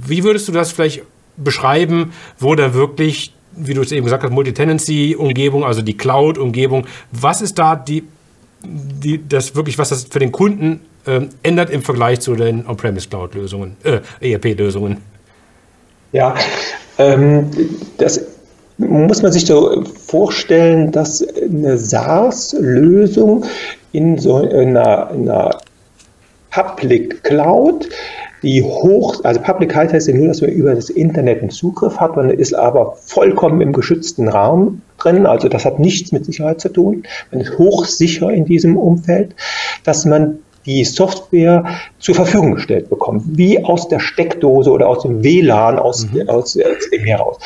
[0.07, 1.03] wie würdest du das vielleicht
[1.37, 6.87] beschreiben, wo da wirklich wie du es eben gesagt hast, Multi-Tenancy-Umgebung, also die Cloud-Umgebung.
[7.11, 8.05] Was ist da die,
[8.63, 13.77] die, das wirklich, was das für den Kunden ähm, ändert im Vergleich zu den On-Premise-Cloud-Lösungen,
[13.83, 14.99] äh, ERP-Lösungen?
[16.13, 16.35] Ja,
[16.99, 17.51] ähm,
[17.99, 18.21] das
[18.79, 23.45] muss man sich so vorstellen, dass eine SaaS-Lösung
[23.93, 25.59] in so einer, in einer
[26.51, 27.89] Public Cloud
[28.43, 32.17] die hoch, also Public heißt ja nur, dass man über das Internet einen Zugriff hat,
[32.17, 36.69] man ist aber vollkommen im geschützten Raum drin, also das hat nichts mit Sicherheit zu
[36.69, 39.37] tun, man ist hochsicher in diesem Umfeld,
[39.85, 41.65] dass man die Software
[41.99, 46.29] zur Verfügung gestellt bekommt, wie aus der Steckdose oder aus dem WLAN aus, mhm.
[46.29, 47.39] aus, aus dem heraus.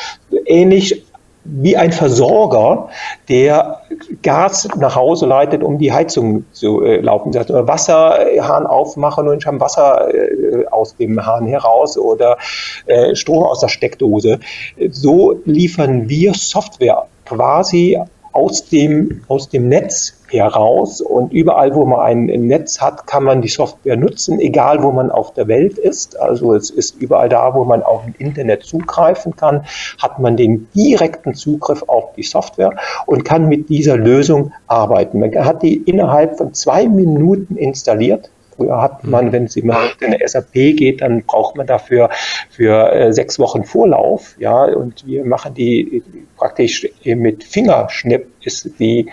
[0.45, 1.03] Ähnlich
[1.49, 2.89] wie ein Versorger,
[3.29, 3.81] der
[4.21, 7.31] Gas nach Hause leitet, um die Heizung zu äh, laufen.
[7.31, 12.37] Das heißt, Wasserhahn aufmachen und ich habe Wasser äh, aus dem Hahn heraus oder
[12.85, 14.39] äh, Strom aus der Steckdose.
[14.89, 17.97] So liefern wir Software quasi
[18.37, 23.41] aus dem, aus dem Netz heraus und überall, wo man ein Netz hat, kann man
[23.41, 26.19] die Software nutzen, egal wo man auf der Welt ist.
[26.19, 29.65] Also es ist überall da, wo man auf Internet zugreifen kann,
[29.99, 32.75] hat man den direkten Zugriff auf die Software
[33.07, 35.19] und kann mit dieser Lösung arbeiten.
[35.19, 39.31] Man hat die innerhalb von zwei Minuten installiert Früher hat man, mhm.
[39.31, 42.09] wenn es immer in eine SAP geht, dann braucht man dafür
[42.49, 44.35] für äh, sechs Wochen Vorlauf.
[44.39, 46.03] Ja, und wir machen die
[46.35, 49.09] praktisch mit Fingerschnipp ist die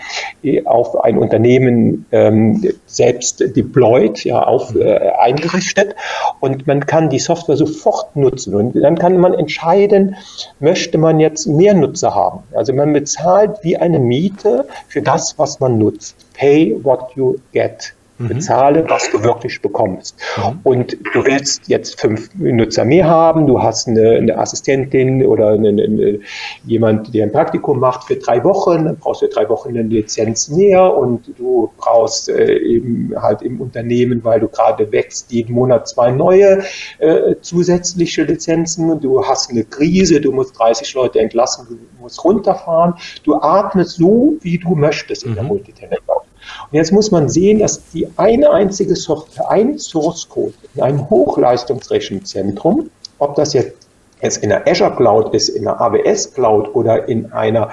[0.65, 4.81] auf ein Unternehmen ähm, selbst deployed, ja, auf, mhm.
[4.81, 5.95] äh, eingerichtet
[6.39, 10.15] und man kann die Software sofort nutzen und dann kann man entscheiden,
[10.59, 12.43] möchte man jetzt mehr Nutzer haben.
[12.53, 16.15] Also man bezahlt wie eine Miete für das, was man nutzt.
[16.33, 17.93] Pay what you get.
[18.17, 18.27] Mhm.
[18.29, 20.15] Bezahle, was du wirklich bekommst.
[20.37, 20.59] Mhm.
[20.63, 25.69] Und du willst jetzt fünf Nutzer mehr haben, du hast eine, eine Assistentin oder eine,
[25.69, 26.19] eine,
[26.65, 30.47] jemand, der ein Praktikum macht für drei Wochen, dann brauchst du drei Wochen eine Lizenz
[30.49, 35.87] mehr und du brauchst äh, eben halt im Unternehmen, weil du gerade wächst, jeden Monat
[35.89, 36.63] zwei neue
[36.99, 42.23] äh, zusätzliche Lizenzen und du hast eine Krise, du musst 30 Leute entlassen, du musst
[42.23, 42.93] runterfahren.
[43.23, 45.35] Du atmest so, wie du möchtest in mhm.
[45.35, 46.01] der Multitenant.
[46.71, 51.09] Und jetzt muss man sehen, dass die eine einzige Software, ein Source Code in einem
[51.09, 53.85] Hochleistungsrechenzentrum, ob das jetzt
[54.41, 57.71] in der Azure Cloud ist, in der AWS Cloud oder in einer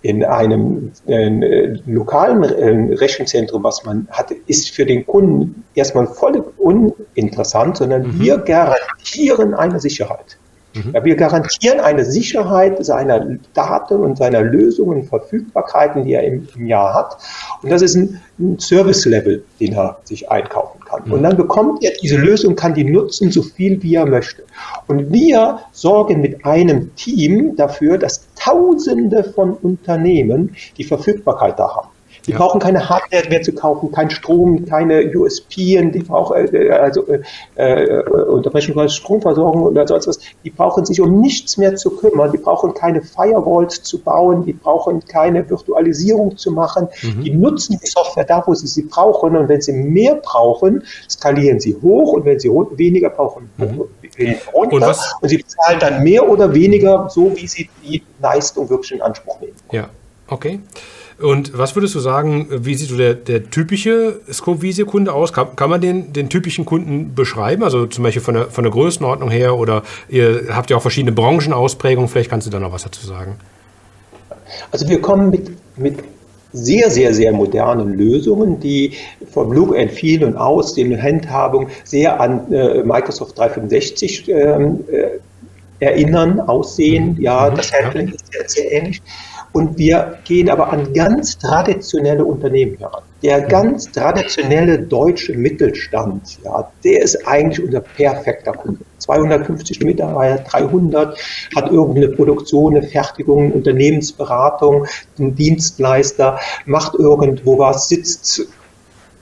[0.00, 6.44] in einem äh, lokalen äh, Rechenzentrum, was man hat, ist für den Kunden erstmal völlig
[6.56, 8.20] uninteressant, sondern mhm.
[8.20, 10.37] wir garantieren eine Sicherheit.
[10.74, 10.92] Mhm.
[10.94, 16.66] Ja, wir garantieren eine Sicherheit seiner Daten und seiner Lösungen, Verfügbarkeiten, die er im, im
[16.66, 17.16] Jahr hat.
[17.62, 21.02] Und das ist ein, ein Service-Level, den er sich einkaufen kann.
[21.06, 21.12] Mhm.
[21.12, 24.42] Und dann bekommt er diese Lösung, kann die nutzen, so viel wie er möchte.
[24.86, 31.88] Und wir sorgen mit einem Team dafür, dass Tausende von Unternehmen die Verfügbarkeit da haben.
[32.28, 32.38] Die ja.
[32.38, 37.22] brauchen keine Hardware mehr zu kaufen, kein Strom, keine USP, die brauchen äh, also äh,
[37.56, 40.18] äh, Unterbrechung Stromversorgung oder sonst was.
[40.44, 42.30] Die brauchen sich um nichts mehr zu kümmern.
[42.30, 44.44] Die brauchen keine Firewalls zu bauen.
[44.44, 46.88] Die brauchen keine Virtualisierung zu machen.
[47.02, 47.24] Mhm.
[47.24, 49.34] Die nutzen die Software da, wo sie sie brauchen.
[49.34, 52.12] Und wenn sie mehr brauchen, skalieren sie hoch.
[52.12, 53.84] Und wenn sie weniger brauchen, mhm.
[54.52, 54.76] runter.
[54.76, 55.14] Und, was?
[55.22, 59.40] und sie bezahlen dann mehr oder weniger so, wie sie die Leistung wirklich in Anspruch
[59.40, 59.56] nehmen.
[59.72, 59.88] Ja,
[60.28, 60.60] okay.
[61.20, 65.32] Und was würdest du sagen, wie sieht so der, der typische Scope-Visio-Kunde aus?
[65.32, 67.64] Kann, kann man den, den typischen Kunden beschreiben?
[67.64, 71.12] Also zum Beispiel von der, von der Größenordnung her oder ihr habt ja auch verschiedene
[71.12, 72.08] Branchenausprägungen.
[72.08, 73.36] Vielleicht kannst du da noch was dazu sagen.
[74.70, 75.96] Also wir kommen mit, mit
[76.52, 78.92] sehr, sehr, sehr modernen Lösungen, die
[79.32, 85.18] vom Look and Feel und aus den Handhabung sehr an äh, Microsoft 365 ähm, äh,
[85.84, 87.16] erinnern, aussehen.
[87.20, 87.56] Ja, mhm.
[87.56, 89.02] das Handling ist sehr, sehr ähnlich.
[89.58, 93.02] Und wir gehen aber an ganz traditionelle Unternehmen heran.
[93.24, 98.84] der ganz traditionelle deutsche Mittelstand, ja, der ist eigentlich unser perfekter Kunde.
[98.98, 101.18] 250 Mitarbeiter, 300,
[101.56, 104.86] hat irgendeine Produktion, eine Fertigung, Unternehmensberatung,
[105.18, 108.46] einen Dienstleister, macht irgendwo was, sitzt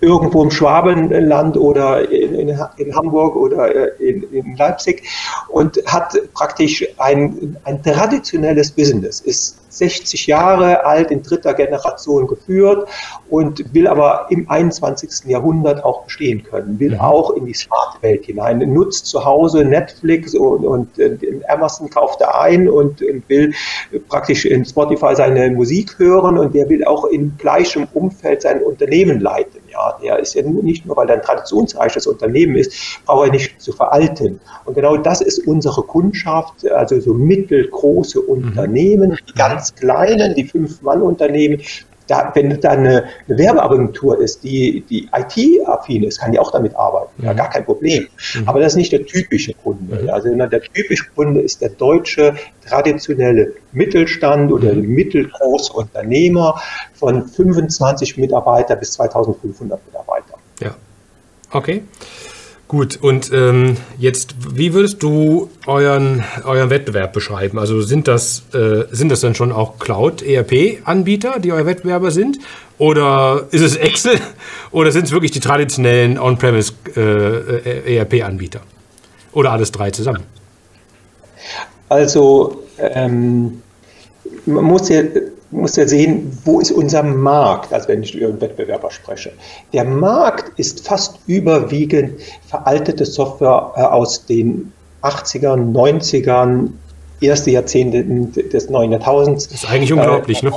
[0.01, 5.03] irgendwo im Schwabenland oder in, in, in Hamburg oder äh, in, in, Leipzig
[5.49, 12.89] und hat praktisch ein, ein traditionelles Business, ist 60 Jahre alt, in dritter Generation geführt
[13.29, 15.27] und will aber im 21.
[15.27, 17.01] Jahrhundert auch bestehen können, will mhm.
[17.01, 22.41] auch in die Smart-Welt hinein, nutzt zu Hause Netflix und, und, und Amazon kauft er
[22.41, 23.53] ein und, und, will
[24.09, 29.21] praktisch in Spotify seine Musik hören und der will auch in gleichem Umfeld sein Unternehmen
[29.21, 29.56] leiten.
[29.77, 32.73] Ja, der ist ja nicht nur, weil er ein traditionsreiches Unternehmen ist,
[33.05, 34.41] braucht er nicht zu veralten.
[34.65, 38.29] Und genau das ist unsere Kundschaft, also so mittelgroße mhm.
[38.29, 41.61] Unternehmen, die ganz ganz kleinen, die Fünf-Mann-Unternehmen,
[42.07, 46.75] da, wenn da eine, eine, Werbeagentur ist, die, die IT-affin ist, kann die auch damit
[46.77, 47.23] arbeiten.
[47.23, 47.37] Ja, mhm.
[47.37, 48.07] gar kein Problem.
[48.35, 48.49] Mhm.
[48.49, 50.03] Aber das ist nicht der typische Kunde.
[50.03, 50.11] Mhm.
[50.11, 52.35] Also der typische Kunde ist der deutsche
[52.67, 54.89] traditionelle Mittelstand oder mhm.
[54.89, 56.61] mittelgroße Unternehmer
[56.95, 60.35] von 25 Mitarbeiter bis 2500 Mitarbeiter.
[60.61, 60.75] Ja.
[61.51, 61.83] Okay.
[62.69, 67.61] Gut, und ähm, jetzt, wie würdest du euren, euren Wettbewerb beschreiben?
[67.61, 72.41] Also sind das, äh, sind das dann schon auch Cloud-ERP-Anbieter, die euer Wettbewerber sind?
[72.79, 74.19] Oder ist es Excel?
[74.73, 78.59] Oder sind es wirklich die traditionellen On-Premise-ERP-Anbieter?
[78.59, 80.25] Äh, Oder alles drei zusammen?
[81.89, 83.63] Also, ähm,
[84.45, 85.03] man muss ja
[85.51, 89.33] muss ja sehen, wo ist unser Markt, also wenn ich über einen Wettbewerber spreche.
[89.73, 96.71] Der Markt ist fast überwiegend veraltete Software äh, aus den 80ern, 90ern,
[97.21, 99.49] erste Jahrzehnte des neuen Jahrtausends.
[99.49, 100.53] Das ist eigentlich unglaublich, äh, ne?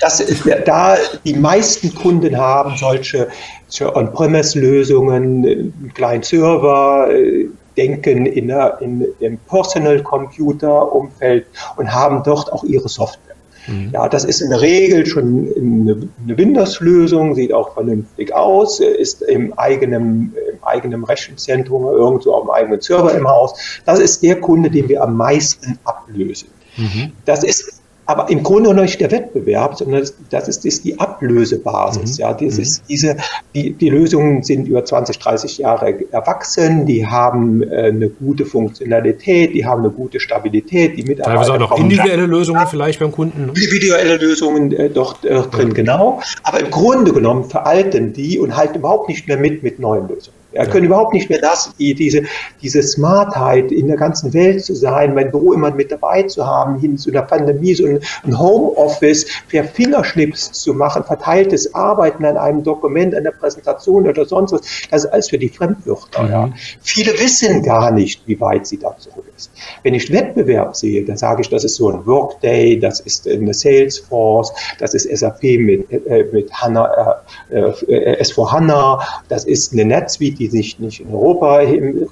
[0.00, 0.22] Das
[0.64, 3.28] da die meisten Kunden haben solche,
[3.68, 11.92] solche On-Premise-Lösungen, einen kleinen Server, äh, denken in, der, in dem Personal Computer Umfeld und
[11.92, 13.25] haben dort auch ihre Software.
[13.66, 13.90] Mhm.
[13.92, 19.22] Ja, das ist in der Regel schon eine, eine Windows-Lösung, sieht auch vernünftig aus, ist
[19.22, 23.80] im eigenen, im eigenen Rechenzentrum irgendwo auf dem eigenen Server im Haus.
[23.84, 26.48] Das ist der Kunde, den wir am meisten ablösen.
[26.76, 27.12] Mhm.
[27.24, 27.75] Das ist
[28.06, 32.18] aber im Grunde noch nicht der Wettbewerb, sondern das, das ist, ist, die Ablösebasis.
[32.18, 32.22] Mhm.
[32.22, 32.86] Ja, das ist mhm.
[32.88, 33.16] diese,
[33.54, 39.54] die, die Lösungen sind über 20, 30 Jahre erwachsen, die haben äh, eine gute Funktionalität,
[39.54, 41.30] die haben eine gute Stabilität, die Mitarbeiter.
[41.30, 43.46] Teilweise auch noch individuelle Lösungen ja, vielleicht beim Kunden.
[43.46, 43.52] Ne?
[43.54, 45.74] Individuelle Lösungen äh, doch äh, drin, ja.
[45.74, 46.20] genau.
[46.44, 50.35] Aber im Grunde genommen veralten die und halten überhaupt nicht mehr mit mit neuen Lösungen.
[50.64, 50.70] Ja.
[50.70, 52.22] können überhaupt nicht mehr das, diese,
[52.62, 56.78] diese Smartheit in der ganzen Welt zu sein, mein Büro immer mit dabei zu haben,
[56.78, 62.36] hin zu der Pandemie, so ein, ein Homeoffice per Fingerschnips zu machen, verteiltes Arbeiten an
[62.36, 64.60] einem Dokument, an der Präsentation oder sonst was.
[64.90, 66.22] Das ist alles für die Fremdwörter.
[66.22, 66.30] Mhm.
[66.30, 66.50] Ja.
[66.82, 69.50] Viele wissen gar nicht, wie weit sie da zurück ist.
[69.82, 73.54] Wenn ich Wettbewerb sehe, dann sage ich, das ist so ein Workday, das ist eine
[73.54, 79.84] Salesforce, das ist SAP mit, äh, mit HANA, äh, äh, S4 HANA, das ist eine
[79.84, 81.56] NetSuite, die die sich nicht in Europa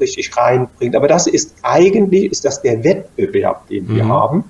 [0.00, 0.96] richtig reinbringt.
[0.96, 4.12] Aber das ist eigentlich, ist das der Wettbewerb, den wir mhm.
[4.12, 4.44] haben.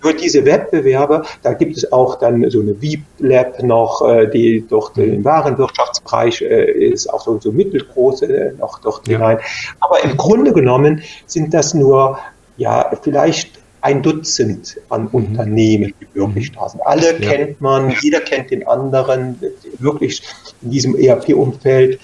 [0.00, 4.64] Für diese Wettbewerbe, da gibt es auch dann so eine Veep Lab noch, äh, die
[4.68, 5.14] dort mhm.
[5.14, 9.18] im Warenwirtschaftsbereich äh, ist, auch so, so mittelgroße äh, noch dort ja.
[9.18, 9.38] hinein.
[9.80, 12.18] Aber im Grunde genommen sind das nur,
[12.56, 15.08] ja, vielleicht ein Dutzend an mhm.
[15.12, 16.80] Unternehmen, die wirklich da sind.
[16.86, 17.30] Alle ja.
[17.30, 19.38] kennt man, jeder kennt den anderen,
[19.78, 20.22] wirklich
[20.62, 22.00] in diesem ERP-Umfeld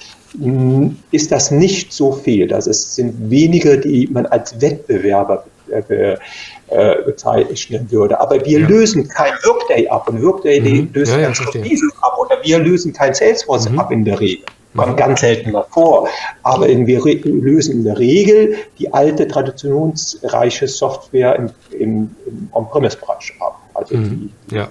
[1.10, 2.48] ist das nicht so viel.
[2.48, 6.16] Das ist, sind wenige, die man als Wettbewerber äh,
[6.68, 8.18] äh, bezeichnen würde.
[8.18, 8.66] Aber wir ja.
[8.66, 10.90] lösen kein Workday ab und Workday mhm.
[10.94, 13.78] löst ja, ja, ab oder wir lösen kein Salesforce mhm.
[13.78, 14.46] ab in der Regel.
[14.74, 14.96] Kommt mhm.
[14.96, 16.08] ganz selten mal vor.
[16.44, 23.34] Aber in, wir lösen in der Regel die alte, traditionsreiche Software im, im, im On-Premise-Bereich
[23.40, 23.60] ab.
[23.74, 24.30] Also mhm.
[24.50, 24.68] die, ja.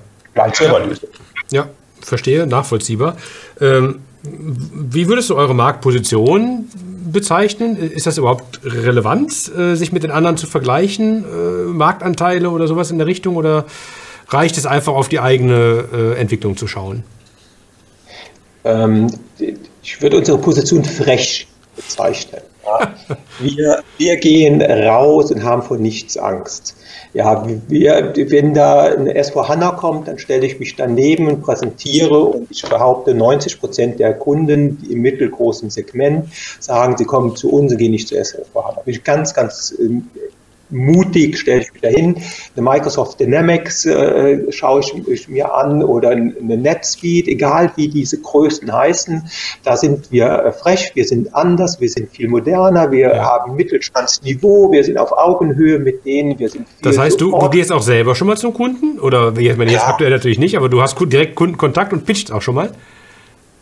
[0.54, 1.10] Serverlösung.
[1.52, 1.67] Ja,
[2.02, 3.15] verstehe, nachvollziehbar.
[3.60, 6.70] Ähm, wie würdest du eure Marktposition
[7.12, 7.76] bezeichnen?
[7.76, 11.24] Ist das überhaupt relevant, äh, sich mit den anderen zu vergleichen?
[11.24, 13.36] Äh, Marktanteile oder sowas in der Richtung?
[13.36, 13.66] Oder
[14.30, 17.04] reicht es einfach auf die eigene äh, Entwicklung zu schauen?
[18.64, 19.08] Ähm,
[19.82, 22.42] ich würde unsere Position frech bezeichnen.
[22.64, 22.94] Ja.
[23.40, 26.76] Wir, wir gehen raus und haben vor nichts Angst.
[27.13, 32.24] Ja, wir, wenn da eine S4 HANA kommt, dann stelle ich mich daneben und präsentiere
[32.24, 37.74] und ich behaupte, 90 Prozent der Kunden im mittelgroßen Segment sagen, sie kommen zu uns
[37.74, 38.82] und gehen nicht zu S4 HANA.
[38.82, 39.76] Bin ich ganz, ganz
[40.72, 42.18] mutig, stelle ich wieder hin.
[42.56, 48.20] Eine Microsoft Dynamics äh, schaue ich, ich, mir an oder eine NetSuite, egal wie diese
[48.20, 49.30] Größen heißen.
[49.64, 53.24] Da sind wir äh, frech, wir sind anders, wir sind viel moderner, wir ja.
[53.24, 57.72] haben Mittelstandsniveau, wir sind auf Augenhöhe mit denen, wir sind Das heißt, du, du, gehst
[57.72, 59.00] auch selber schon mal zum Kunden?
[59.00, 59.88] Oder jetzt ja.
[59.88, 62.72] aktuell natürlich nicht, aber du hast direkt Kundenkontakt und pitcht auch schon mal?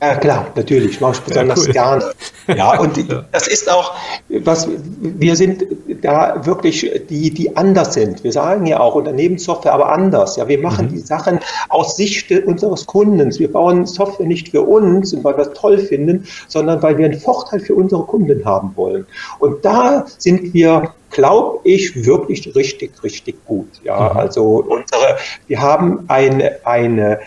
[0.02, 1.74] Ja, klar, natürlich, mache ich besonders ja, cool.
[1.74, 2.58] gerne.
[2.58, 3.26] Ja, und ja.
[3.34, 3.96] das ist auch,
[4.30, 4.70] was
[5.00, 5.66] wir sind
[6.02, 8.24] da wirklich die, die anders sind.
[8.24, 10.38] Wir sagen ja auch Unternehmenssoftware, aber anders.
[10.38, 10.92] Ja, wir machen mhm.
[10.92, 13.40] die Sachen aus Sicht unseres Kundens.
[13.40, 17.06] Wir bauen Software nicht für uns und weil wir es toll finden, sondern weil wir
[17.06, 19.06] einen Vorteil für unsere Kunden haben wollen.
[19.40, 23.68] Und da sind wir glaube ich, wirklich richtig, richtig gut.
[23.84, 24.20] Ja, mhm.
[24.20, 27.20] also unsere, wir haben eine, eine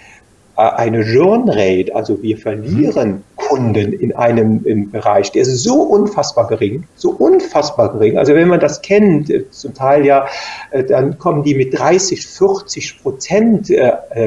[0.56, 6.84] eine Churn Rate, also wir verlieren Kunden in einem Bereich, der ist so unfassbar gering,
[6.94, 8.18] so unfassbar gering.
[8.18, 10.26] Also wenn man das kennt, äh, zum Teil ja,
[10.70, 13.72] äh, dann kommen die mit 30, 40 Prozent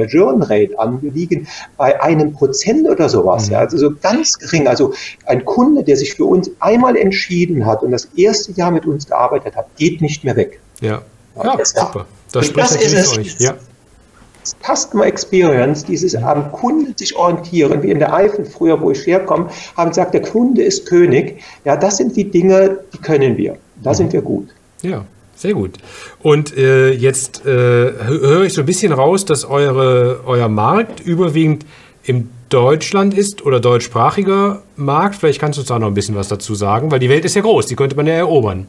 [0.08, 1.02] Churn Rate an.
[1.02, 1.48] Wir liegen
[1.78, 3.48] bei einem Prozent oder sowas.
[3.48, 3.54] Mhm.
[3.54, 4.68] Ja, also so ganz gering.
[4.68, 4.94] Also
[5.26, 9.08] ein Kunde, der sich für uns einmal entschieden hat und das erste Jahr mit uns
[9.08, 10.60] gearbeitet hat, geht nicht mehr weg.
[10.82, 11.02] Ja,
[11.36, 12.06] ja, ja super.
[12.32, 13.18] Das, das ist es.
[13.18, 13.40] Euch.
[13.40, 13.56] Ja.
[14.64, 19.50] Customer Experience, dieses am Kunden sich orientieren, wie in der Eifel früher, wo ich herkomme,
[19.76, 21.42] haben gesagt, der Kunde ist König.
[21.64, 23.58] Ja, das sind die Dinge, die können wir.
[23.84, 23.96] Da mhm.
[23.96, 24.50] sind wir gut.
[24.82, 25.78] Ja, sehr gut.
[26.22, 31.66] Und äh, jetzt äh, höre ich so ein bisschen raus, dass eure, euer Markt überwiegend
[32.04, 35.16] im Deutschland ist oder deutschsprachiger Markt.
[35.16, 37.36] Vielleicht kannst du uns da noch ein bisschen was dazu sagen, weil die Welt ist
[37.36, 38.68] ja groß, die könnte man ja erobern.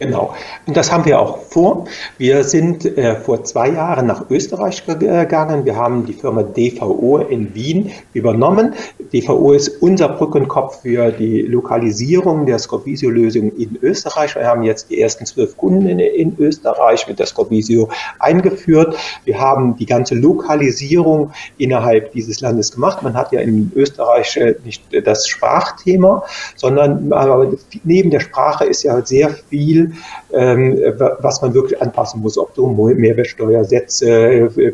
[0.00, 0.34] Genau.
[0.66, 1.84] Und das haben wir auch vor.
[2.16, 5.66] Wir sind äh, vor zwei Jahren nach Österreich gegangen.
[5.66, 8.74] Wir haben die Firma DVO in Wien übernommen.
[9.12, 14.36] DVO ist unser Brückenkopf für die Lokalisierung der Scorpisio-Lösung in Österreich.
[14.36, 18.96] Wir haben jetzt die ersten zwölf Kunden in, in Österreich mit der Scorpisio eingeführt.
[19.26, 23.02] Wir haben die ganze Lokalisierung innerhalb dieses Landes gemacht.
[23.02, 26.24] Man hat ja in Österreich äh, nicht das Sprachthema,
[26.56, 27.52] sondern aber
[27.84, 29.89] neben der Sprache ist ja sehr viel
[30.32, 30.78] ähm,
[31.20, 34.72] was man wirklich anpassen muss, ob du Mehrwertsteuersätze, äh,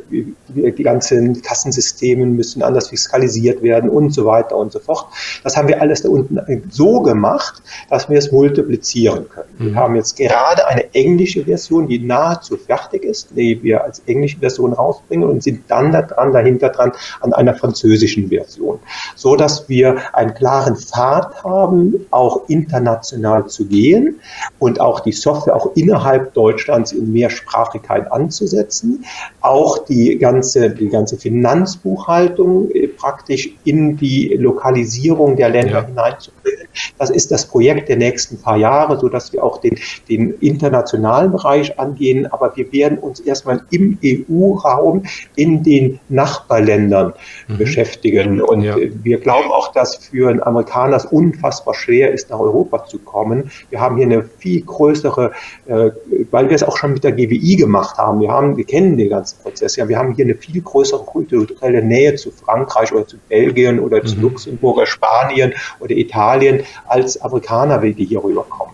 [0.48, 5.06] die ganzen Kassensysteme müssen anders fiskalisiert werden und so weiter und so fort.
[5.44, 6.38] Das haben wir alles da unten
[6.70, 9.48] so gemacht, dass wir es multiplizieren können.
[9.58, 9.66] Mhm.
[9.66, 14.38] Wir haben jetzt gerade eine englische Version, die nahezu fertig ist, die wir als englische
[14.38, 18.78] Version rausbringen und sind dann da dran, dahinter dran an einer französischen Version,
[19.14, 24.20] so dass wir einen klaren Pfad haben, auch international zu gehen
[24.58, 29.04] und auch die Software auch innerhalb Deutschlands in Mehrsprachigkeit anzusetzen,
[29.40, 35.86] auch die ganze, die ganze Finanzbuchhaltung äh, praktisch in die Lokalisierung der Länder ja.
[35.86, 36.66] hineinzubringen.
[36.98, 39.78] Das ist das Projekt der nächsten paar Jahre, so dass wir auch den,
[40.08, 42.26] den internationalen Bereich angehen.
[42.26, 45.04] Aber wir werden uns erstmal im EU-Raum
[45.36, 47.12] in den Nachbarländern
[47.48, 47.58] mhm.
[47.58, 48.40] beschäftigen.
[48.40, 48.76] Und ja.
[48.76, 53.50] wir glauben auch, dass für einen Amerikaner es unfassbar schwer ist, nach Europa zu kommen.
[53.70, 55.90] Wir haben hier eine viel größere, äh,
[56.30, 58.20] weil wir es auch schon mit der GWI gemacht haben.
[58.20, 59.76] Wir haben, wir kennen den ganzen Prozess.
[59.76, 64.04] Ja, wir haben hier eine viel größere kulturelle Nähe zu Frankreich oder zu Belgien oder
[64.04, 64.22] zu mhm.
[64.22, 68.65] Luxemburg oder Spanien oder Italien als Amerikaner, die hier rüberkommen.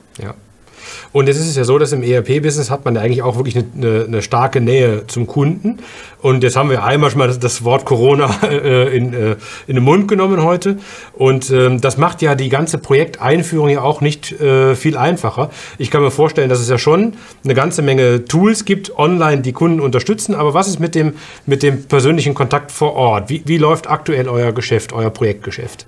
[1.13, 4.05] Und es ist ja so, dass im ERP-Business hat man ja eigentlich auch wirklich eine,
[4.07, 5.79] eine, starke Nähe zum Kunden.
[6.23, 9.37] Und jetzt haben wir einmal schon mal das, Wort Corona äh, in, äh,
[9.67, 10.79] in den Mund genommen heute.
[11.13, 15.51] Und ähm, das macht ja die ganze Projekteinführung ja auch nicht äh, viel einfacher.
[15.77, 17.13] Ich kann mir vorstellen, dass es ja schon
[17.45, 20.35] eine ganze Menge Tools gibt, online, die Kunden unterstützen.
[20.35, 23.29] Aber was ist mit dem, mit dem persönlichen Kontakt vor Ort?
[23.29, 25.87] Wie, wie läuft aktuell euer Geschäft, euer Projektgeschäft?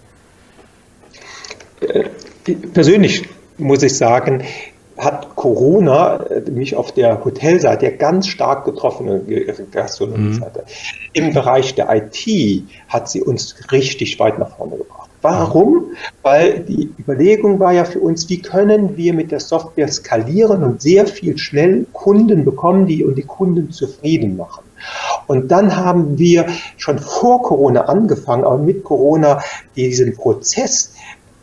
[2.74, 3.22] Persönlich
[3.56, 4.42] muss ich sagen,
[4.96, 9.26] hat Corona äh, mich auf der Hotelseite ganz stark getroffen,
[9.70, 10.60] Gastronomie-Seite.
[10.60, 11.10] Mhm.
[11.12, 15.10] Im Bereich der IT hat sie uns richtig weit nach vorne gebracht.
[15.24, 15.92] Warum?
[16.22, 20.82] Weil die Überlegung war ja für uns, wie können wir mit der Software skalieren und
[20.82, 24.64] sehr viel schnell Kunden bekommen, die und die Kunden zufrieden machen.
[25.26, 29.40] Und dann haben wir schon vor Corona angefangen, aber mit Corona
[29.76, 30.92] diesen Prozess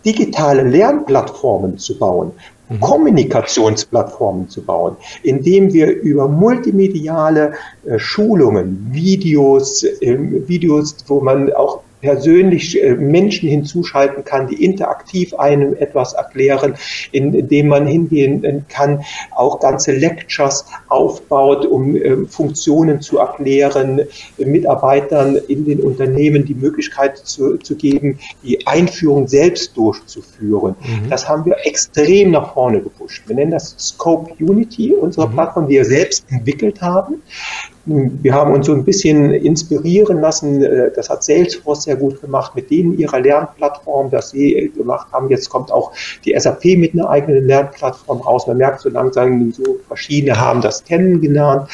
[0.06, 2.34] digitale Lernplattformen zu bauen.
[2.80, 7.54] Kommunikationsplattformen zu bauen, indem wir über multimediale
[7.86, 15.34] äh, Schulungen, Videos, äh, Videos, wo man auch persönlich äh, Menschen hinzuschalten kann, die interaktiv
[15.36, 16.76] einem etwas erklären,
[17.12, 24.02] indem man hingehen kann, auch ganze Lectures aufbaut, um ähm, Funktionen zu erklären,
[24.38, 30.76] Mitarbeitern in den Unternehmen die Möglichkeit zu, zu geben, die Einführung selbst durchzuführen.
[30.80, 31.10] Mhm.
[31.10, 33.24] Das haben wir extrem nach vorne gepusht.
[33.28, 35.34] Wir nennen das Scope Unity, unsere mhm.
[35.34, 37.22] Plattform, die wir selbst entwickelt haben.
[37.86, 40.64] Wir haben uns so ein bisschen inspirieren lassen.
[40.64, 45.30] Äh, das hat Salesforce sehr gut gemacht mit denen ihrer Lernplattform, das sie gemacht haben.
[45.30, 45.92] Jetzt kommt auch
[46.24, 48.46] die SAP mit einer eigenen Lernplattform raus.
[48.46, 51.70] Man merkt so langsam, so verschiedene haben das kennengelernt.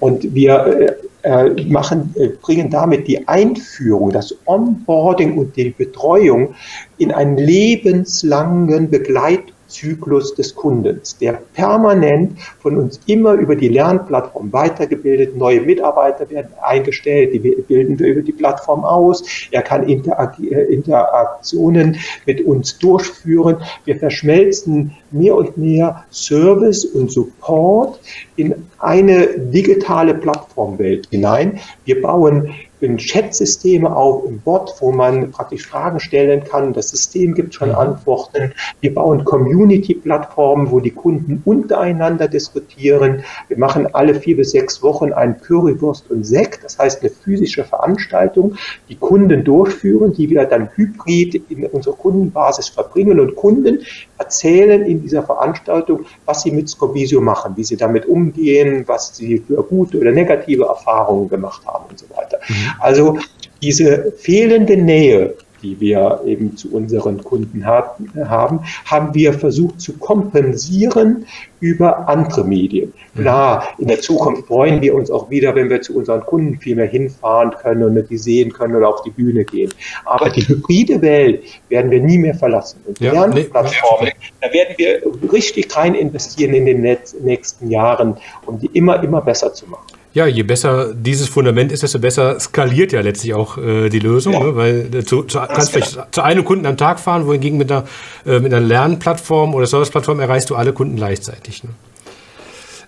[0.00, 6.54] Und wir äh, äh, machen, bringen damit die Einführung, das Onboarding und die Betreuung
[6.98, 14.52] in einen lebenslangen Begleit Zyklus des Kundens, der permanent von uns immer über die Lernplattform
[14.52, 20.62] weitergebildet, neue Mitarbeiter werden eingestellt, die bilden wir über die Plattform aus, er kann äh,
[20.64, 21.96] Interaktionen
[22.26, 28.00] mit uns durchführen, wir verschmelzen mehr und mehr Service und Support
[28.36, 31.60] in eine digitale Plattformwelt hinein.
[31.84, 36.72] Wir bauen in Chat-Systeme auf, im Bot, wo man praktisch Fragen stellen kann.
[36.72, 37.76] Das System gibt schon mhm.
[37.76, 38.52] Antworten.
[38.80, 43.24] Wir bauen Community-Plattformen, wo die Kunden untereinander diskutieren.
[43.48, 47.64] Wir machen alle vier bis sechs Wochen ein Currywurst und Sekt, das heißt eine physische
[47.64, 48.56] Veranstaltung,
[48.88, 53.80] die Kunden durchführen, die wir dann hybrid in unserer Kundenbasis verbringen und Kunden
[54.22, 59.38] erzählen in dieser Veranstaltung, was sie mit Scobisio machen, wie sie damit umgehen, was sie
[59.38, 62.38] für gute oder negative Erfahrungen gemacht haben und so weiter.
[62.48, 62.54] Mhm.
[62.80, 63.18] Also
[63.62, 71.26] diese fehlende Nähe, die wir eben zu unseren Kunden haben, haben wir versucht zu kompensieren
[71.60, 72.92] über andere Medien.
[73.14, 73.20] Mhm.
[73.20, 76.76] Klar, in der Zukunft freuen wir uns auch wieder, wenn wir zu unseren Kunden viel
[76.76, 79.72] mehr hinfahren können und die sehen können oder auf die Bühne gehen.
[80.04, 82.80] Aber die hybride Welt werden wir nie mehr verlassen.
[82.86, 84.28] Und ja, Lernplattformen, nee.
[84.40, 89.54] da werden wir richtig rein investieren in den nächsten Jahren, um die immer, immer besser
[89.54, 90.01] zu machen.
[90.14, 94.34] Ja, je besser dieses Fundament ist, desto besser skaliert ja letztlich auch äh, die Lösung,
[94.34, 94.40] ja.
[94.40, 94.56] ne?
[94.56, 97.84] weil äh, zu, zu, kannst vielleicht zu einem Kunden am Tag fahren, wohingegen mit einer,
[98.26, 101.64] äh, mit einer Lernplattform oder Serviceplattform erreichst du alle Kunden gleichzeitig.
[101.64, 101.70] Ne?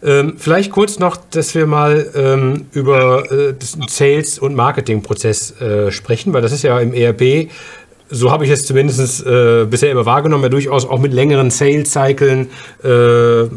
[0.04, 5.90] Ähm, vielleicht kurz noch, dass wir mal ähm, über äh, den Sales- und Marketingprozess äh,
[5.90, 7.48] sprechen, weil das ist ja im ERP
[8.14, 12.48] so habe ich es zumindest äh, bisher immer wahrgenommen, ja durchaus auch mit längeren Sales-Cyclen
[12.82, 13.48] äh, äh,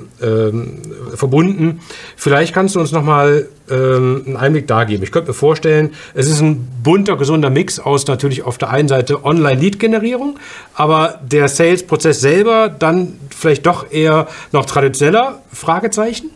[1.16, 1.82] verbunden.
[2.16, 5.04] Vielleicht kannst du uns nochmal ähm, einen Einblick da geben.
[5.04, 8.88] Ich könnte mir vorstellen, es ist ein bunter, gesunder Mix aus natürlich auf der einen
[8.88, 10.40] Seite Online-Lead-Generierung,
[10.74, 15.42] aber der Sales-Prozess selber dann vielleicht doch eher noch traditioneller?
[15.54, 16.32] Fragezeichen?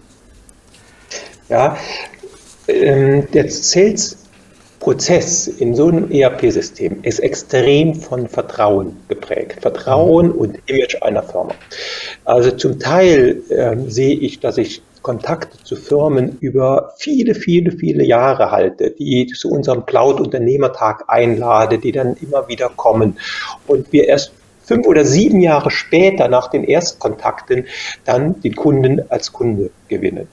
[1.49, 1.75] Ja,
[2.67, 4.20] ähm, der Sales
[4.81, 9.61] Prozess in so einem ERP-System ist extrem von Vertrauen geprägt.
[9.61, 10.35] Vertrauen mhm.
[10.35, 11.53] und Image einer Firma.
[12.25, 18.03] Also zum Teil äh, sehe ich, dass ich Kontakte zu Firmen über viele, viele, viele
[18.03, 23.19] Jahre halte, die zu unserem Cloud-Unternehmertag einlade, die dann immer wieder kommen
[23.67, 24.31] und wir erst
[24.63, 27.65] fünf oder sieben Jahre später nach den Erstkontakten
[28.05, 30.27] dann den Kunden als Kunde gewinnen.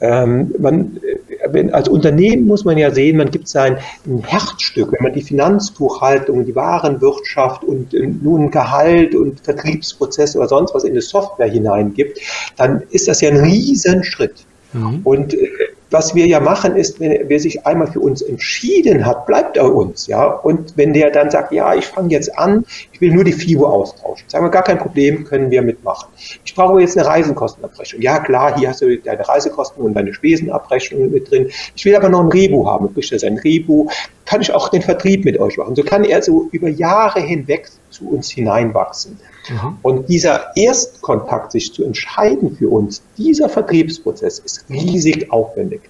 [0.00, 3.78] Ähm, man, äh, wenn, als Unternehmen muss man ja sehen, man gibt sein
[4.22, 10.74] Herzstück, wenn man die Finanzbuchhaltung, die Warenwirtschaft und äh, nun Gehalt und Vertriebsprozesse oder sonst
[10.74, 12.18] was in die Software hineingibt,
[12.56, 14.44] dann ist das ja ein Riesenschritt.
[14.72, 15.00] Mhm.
[15.04, 15.48] Und äh,
[15.96, 19.74] was wir ja machen, ist, wenn wer sich einmal für uns entschieden hat, bleibt er
[19.74, 20.26] uns, ja.
[20.26, 23.66] Und wenn der dann sagt, ja, ich fange jetzt an, ich will nur die FIBO
[23.66, 26.08] austauschen, sagen wir, gar kein Problem, können wir mitmachen.
[26.44, 28.02] Ich brauche jetzt eine Reisenkostenabrechnung.
[28.02, 31.48] Ja, klar, hier hast du deine Reisekosten und deine Spesenabrechnung mit drin.
[31.74, 32.92] Ich will aber noch ein Rebu haben.
[32.92, 33.88] Bricht er sein Rebu,
[34.26, 35.76] kann ich auch den Vertrieb mit euch machen.
[35.76, 39.18] So kann er so über Jahre hinweg zu uns hineinwachsen.
[39.48, 39.78] Mhm.
[39.82, 45.82] Und dieser Erstkontakt, sich zu entscheiden für uns, dieser Vertriebsprozess ist riesig aufwendig.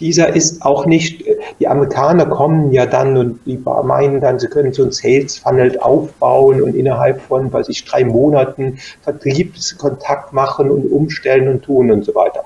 [0.00, 1.24] Dieser ist auch nicht,
[1.60, 5.78] die Amerikaner kommen ja dann und die meinen dann, sie können so ein Sales Funnel
[5.78, 12.04] aufbauen und innerhalb von, weiß ich, drei Monaten Vertriebskontakt machen und umstellen und tun und
[12.04, 12.44] so weiter.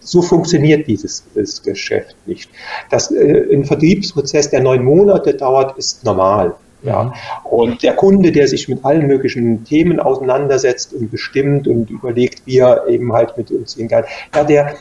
[0.00, 1.24] So funktioniert dieses
[1.62, 2.50] Geschäft nicht.
[2.90, 6.54] Dass äh, ein Vertriebsprozess, der neun Monate dauert, ist normal.
[6.84, 7.14] Ja,
[7.44, 12.58] und der Kunde, der sich mit allen möglichen Themen auseinandersetzt und bestimmt und überlegt, wie
[12.58, 14.04] er eben halt mit uns gehen kann,
[14.34, 14.74] ja, der,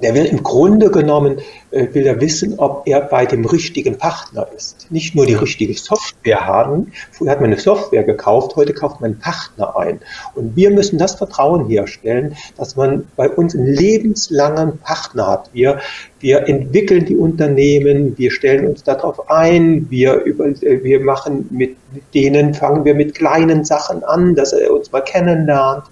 [0.00, 4.90] der will im Grunde genommen will er wissen, ob er bei dem richtigen Partner ist.
[4.90, 6.92] Nicht nur die richtige Software haben.
[7.12, 10.00] Früher hat man eine Software gekauft, heute kauft man einen Partner ein.
[10.34, 15.50] Und wir müssen das Vertrauen herstellen, dass man bei uns einen lebenslangen Partner hat.
[15.52, 15.80] Wir,
[16.20, 21.76] wir entwickeln die Unternehmen, wir stellen uns darauf ein, wir, über, äh, wir machen mit
[22.14, 25.84] denen, fangen wir mit kleinen Sachen an, dass er uns mal kennenlernt.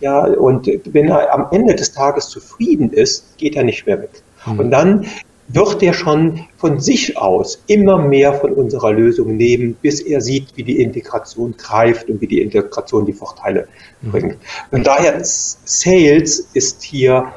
[0.00, 4.22] Ja, und wenn er am Ende des Tages zufrieden ist, geht er nicht mehr weg.
[4.46, 4.58] Mhm.
[4.58, 5.06] Und dann
[5.52, 10.56] wird er schon von sich aus immer mehr von unserer Lösung nehmen, bis er sieht,
[10.56, 13.66] wie die Integration greift und wie die Integration die Vorteile
[14.00, 14.10] mhm.
[14.10, 14.36] bringt.
[14.70, 17.32] Und daher Sales ist hier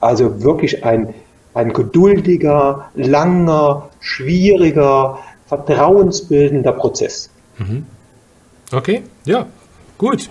[0.00, 1.14] also wirklich ein,
[1.54, 7.30] ein geduldiger, langer, schwieriger, vertrauensbildender Prozess.
[7.58, 7.86] Mhm.
[8.72, 9.46] Okay, ja,
[10.00, 10.30] Gut,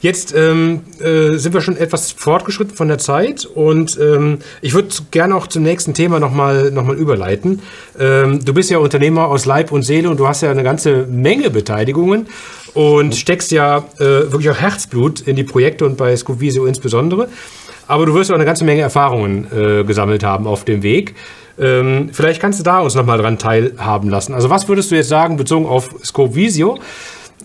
[0.00, 4.94] jetzt ähm, äh, sind wir schon etwas fortgeschritten von der Zeit und ähm, ich würde
[5.10, 7.60] gerne auch zum nächsten Thema nochmal noch mal überleiten.
[7.98, 11.08] Ähm, du bist ja Unternehmer aus Leib und Seele und du hast ja eine ganze
[11.08, 12.28] Menge Beteiligungen
[12.74, 17.28] und steckst ja äh, wirklich auch Herzblut in die Projekte und bei Scovisio insbesondere.
[17.88, 21.16] Aber du wirst auch eine ganze Menge Erfahrungen äh, gesammelt haben auf dem Weg.
[21.58, 24.32] Ähm, vielleicht kannst du da uns nochmal dran teilhaben lassen.
[24.32, 26.78] Also was würdest du jetzt sagen, bezogen auf Scovisio?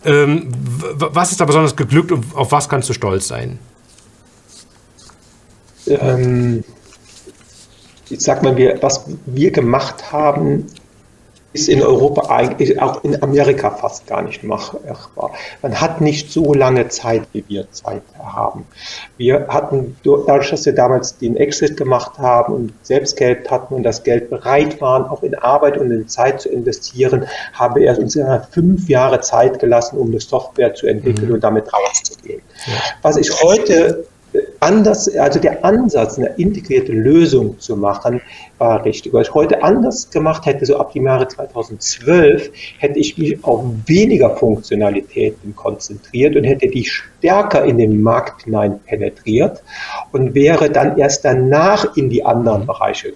[0.06, 0.50] Ähm,
[0.96, 3.60] was ist da besonders geglückt und auf was kannst du stolz sein?
[5.88, 6.64] Ähm,
[8.10, 10.68] ich sag mal, wir, was wir gemacht haben,
[11.54, 15.32] ist in Europa eigentlich, auch in Amerika fast gar nicht machbar.
[15.62, 18.66] Man hat nicht so lange Zeit, wie wir Zeit haben.
[19.18, 23.84] Wir hatten, dadurch, dass wir damals den Exit gemacht haben und selbst Geld hatten und
[23.84, 28.18] das Geld bereit waren, auch in Arbeit und in Zeit zu investieren, haben wir uns
[28.51, 31.36] fünf Jahre Zeit gelassen, um eine Software zu entwickeln mhm.
[31.36, 32.41] und damit rauszugehen.
[32.66, 32.74] Ja.
[33.01, 34.06] Was ich heute
[34.60, 38.22] anders, also der Ansatz, eine integrierte Lösung zu machen,
[38.58, 39.14] war richtig.
[39.14, 43.64] Was ich heute anders gemacht hätte, so ab dem Jahre 2012, hätte ich mich auf
[43.86, 49.64] weniger Funktionalitäten konzentriert und hätte die stärker in den Markt hinein penetriert
[50.12, 53.14] und wäre dann erst danach in die anderen Bereiche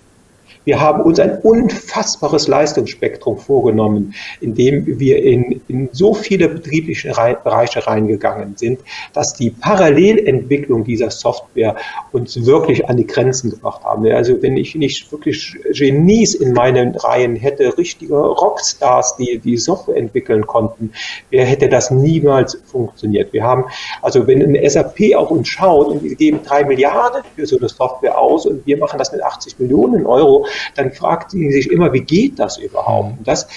[0.67, 7.87] wir haben uns ein unfassbares Leistungsspektrum vorgenommen, indem wir in, in so viele betriebliche Bereiche
[7.87, 8.81] reingegangen sind,
[9.13, 11.77] dass die Parallelentwicklung dieser Software
[12.11, 14.05] uns wirklich an die Grenzen gebracht haben.
[14.07, 19.95] Also wenn ich nicht wirklich Genies in meinen Reihen hätte, richtige Rockstars, die die Software
[19.95, 20.91] entwickeln konnten,
[21.29, 23.31] wer hätte das niemals funktioniert.
[23.31, 23.63] Wir haben,
[24.01, 27.69] also wenn eine SAP auf uns schaut und wir geben drei Milliarden für so eine
[27.69, 31.91] Software aus und wir machen das mit 80 Millionen Euro, dann fragt sie sich immer,
[31.93, 33.17] wie geht das überhaupt?
[33.19, 33.47] Und das,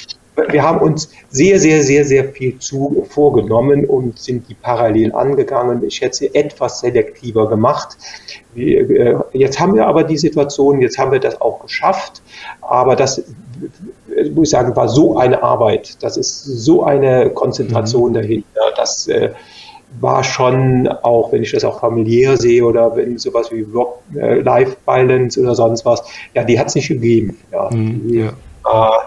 [0.49, 5.83] wir haben uns sehr, sehr, sehr, sehr viel zu vorgenommen und sind die parallel angegangen.
[5.85, 7.97] Ich hätte sie etwas selektiver gemacht.
[8.57, 12.23] Äh, jetzt haben wir aber die Situation, jetzt haben wir das auch geschafft,
[12.63, 18.11] aber das äh, muss ich sagen, war so eine Arbeit, das ist so eine Konzentration
[18.11, 18.15] mhm.
[18.15, 19.31] dahinter, dass äh,
[19.99, 23.67] war schon auch, wenn ich das auch familiär sehe oder wenn sowas wie
[24.19, 26.03] äh, Life Balance oder sonst was,
[26.35, 27.37] ja, die hat es nicht gegeben.
[27.53, 27.71] Ja.
[27.71, 28.29] Mhm, ja.
[28.29, 28.99] Äh,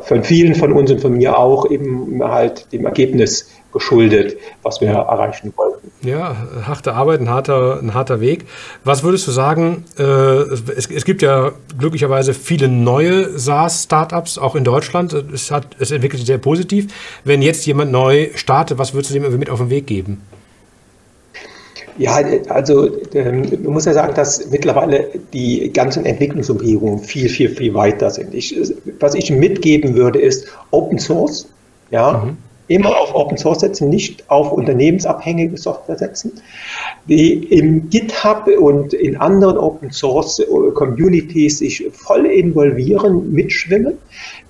[0.00, 4.88] von vielen von uns und von mir auch eben halt dem Ergebnis geschuldet, was wir
[4.88, 5.90] erreichen wollten.
[6.02, 8.46] Ja, harte Arbeit, ein harter, ein harter Weg.
[8.84, 14.64] Was würdest du sagen, äh, es, es, gibt ja glücklicherweise viele neue SaaS-Startups, auch in
[14.64, 15.12] Deutschland.
[15.12, 16.92] Es, hat, es entwickelt sich sehr positiv.
[17.24, 20.22] Wenn jetzt jemand neu startet, was würdest du dem mit auf den Weg geben?
[21.98, 27.74] Ja, also ähm, man muss ja sagen, dass mittlerweile die ganzen Entwicklungsumgebungen viel, viel, viel
[27.74, 28.34] weiter sind.
[28.34, 28.56] Ich,
[29.00, 31.48] was ich mitgeben würde, ist Open Source.
[31.90, 32.36] Ja, mhm
[32.68, 36.32] immer auf Open Source setzen, nicht auf unternehmensabhängige Software setzen,
[37.08, 40.42] die im GitHub und in anderen Open Source
[40.74, 43.94] Communities sich voll involvieren, mitschwimmen.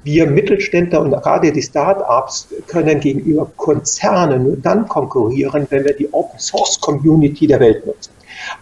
[0.07, 6.09] Wir Mittelständler und gerade die Startups können gegenüber Konzernen nur dann konkurrieren, wenn wir die
[6.13, 8.13] Open Source Community der Welt nutzen.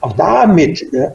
[0.00, 1.10] Auch damit äh,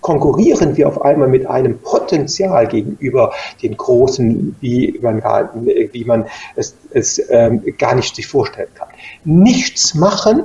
[0.00, 5.20] konkurrieren wir auf einmal mit einem Potenzial gegenüber den Großen, wie man,
[5.64, 8.86] wie man es, es ähm, gar nicht sich vorstellen kann.
[9.24, 10.44] Nichts machen,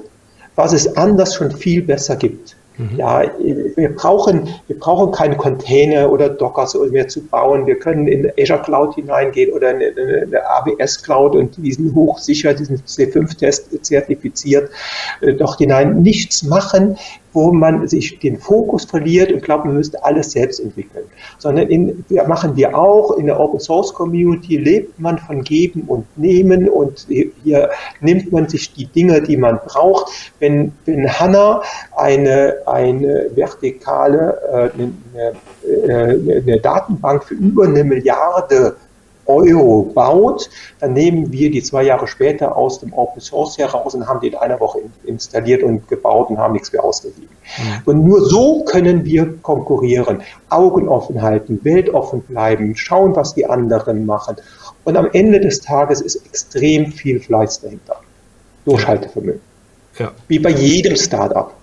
[0.55, 2.56] was es anders schon viel besser gibt.
[2.77, 2.97] Mhm.
[2.97, 3.23] Ja,
[3.75, 7.65] wir brauchen, wir brauchen keine Container oder Dockers mehr zu bauen.
[7.65, 12.77] Wir können in Azure Cloud hineingehen oder in eine AWS Cloud und diesen hochsicher, diesen
[12.77, 14.69] C5-Test zertifiziert,
[15.21, 16.97] äh, dort hinein nichts machen,
[17.37, 21.05] wo man sich den Fokus verliert und glaubt, man müsste alles selbst entwickeln.
[21.37, 25.83] Sondern in, wir machen wir auch in der Open Source Community, lebt man von Geben
[25.83, 27.05] und Nehmen und
[27.43, 27.69] hier
[28.01, 30.33] nimmt man sich die Dinge, die man braucht.
[30.39, 31.61] Wenn, wenn Hanna
[31.95, 35.35] eine, eine vertikale, äh, eine,
[35.87, 38.77] äh, eine Datenbank für über eine Milliarde
[39.27, 40.49] Euro baut,
[40.79, 44.27] dann nehmen wir die zwei Jahre später aus dem Open Source heraus und haben die
[44.27, 47.29] in einer Woche installiert und gebaut und haben nichts mehr ausgegeben.
[47.57, 47.81] Mhm.
[47.85, 54.05] Und nur so können wir konkurrieren, Augen offen halten, weltoffen bleiben, schauen, was die anderen
[54.05, 54.37] machen.
[54.83, 58.01] Und am Ende des Tages ist extrem viel Fleiß dahinter.
[58.65, 59.41] Durchhaltevermögen.
[59.97, 60.11] Ja.
[60.27, 61.53] Wie bei jedem Startup.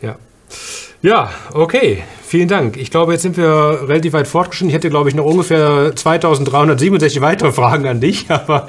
[0.00, 0.16] Ja.
[1.00, 2.04] Ja, okay.
[2.32, 2.78] Vielen Dank.
[2.78, 4.70] Ich glaube, jetzt sind wir relativ weit fortgeschritten.
[4.70, 8.68] Ich hätte, glaube ich, noch ungefähr 2367 weitere Fragen an dich, aber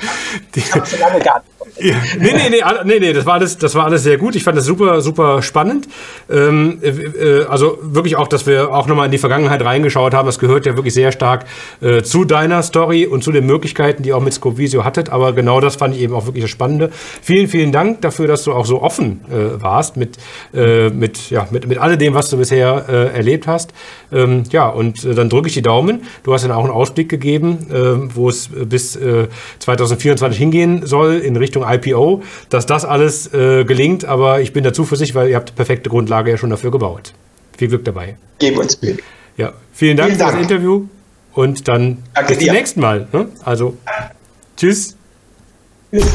[0.53, 1.53] die, so lange gar nicht.
[1.79, 4.35] Ja, nee, nee, nee, nee, nee, das war alles, das war alles sehr gut.
[4.35, 5.87] Ich fand das super, super spannend.
[6.29, 10.25] Ähm, äh, also wirklich auch, dass wir auch nochmal in die Vergangenheit reingeschaut haben.
[10.25, 11.45] Das gehört ja wirklich sehr stark
[11.81, 15.09] äh, zu deiner Story und zu den Möglichkeiten, die ihr auch mit Scopvisio hattet.
[15.09, 16.91] Aber genau das fand ich eben auch wirklich das Spannende.
[17.21, 20.17] Vielen, vielen Dank dafür, dass du auch so offen äh, warst mit,
[20.53, 23.52] äh, mit, ja, mit, mit alledem, was du bisher äh, erlebt hast.
[24.11, 26.03] Ähm, ja, und äh, dann drücke ich die Daumen.
[26.23, 29.27] Du hast dann auch einen Ausblick gegeben, äh, wo es bis äh,
[29.59, 34.05] 2024 hingehen soll in Richtung IPO, dass das alles äh, gelingt.
[34.05, 37.13] Aber ich bin da zuversichtlich, weil ihr habt perfekte Grundlage ja schon dafür gebaut.
[37.57, 38.17] Viel Glück dabei.
[38.39, 39.01] Geben uns Bild.
[39.37, 40.33] Ja, vielen Dank vielen für Dank.
[40.33, 40.87] das Interview
[41.33, 43.07] und dann Danke bis zum nächsten Mal.
[43.11, 43.27] Ne?
[43.43, 43.77] Also,
[44.57, 44.95] tschüss.
[45.91, 46.13] tschüss.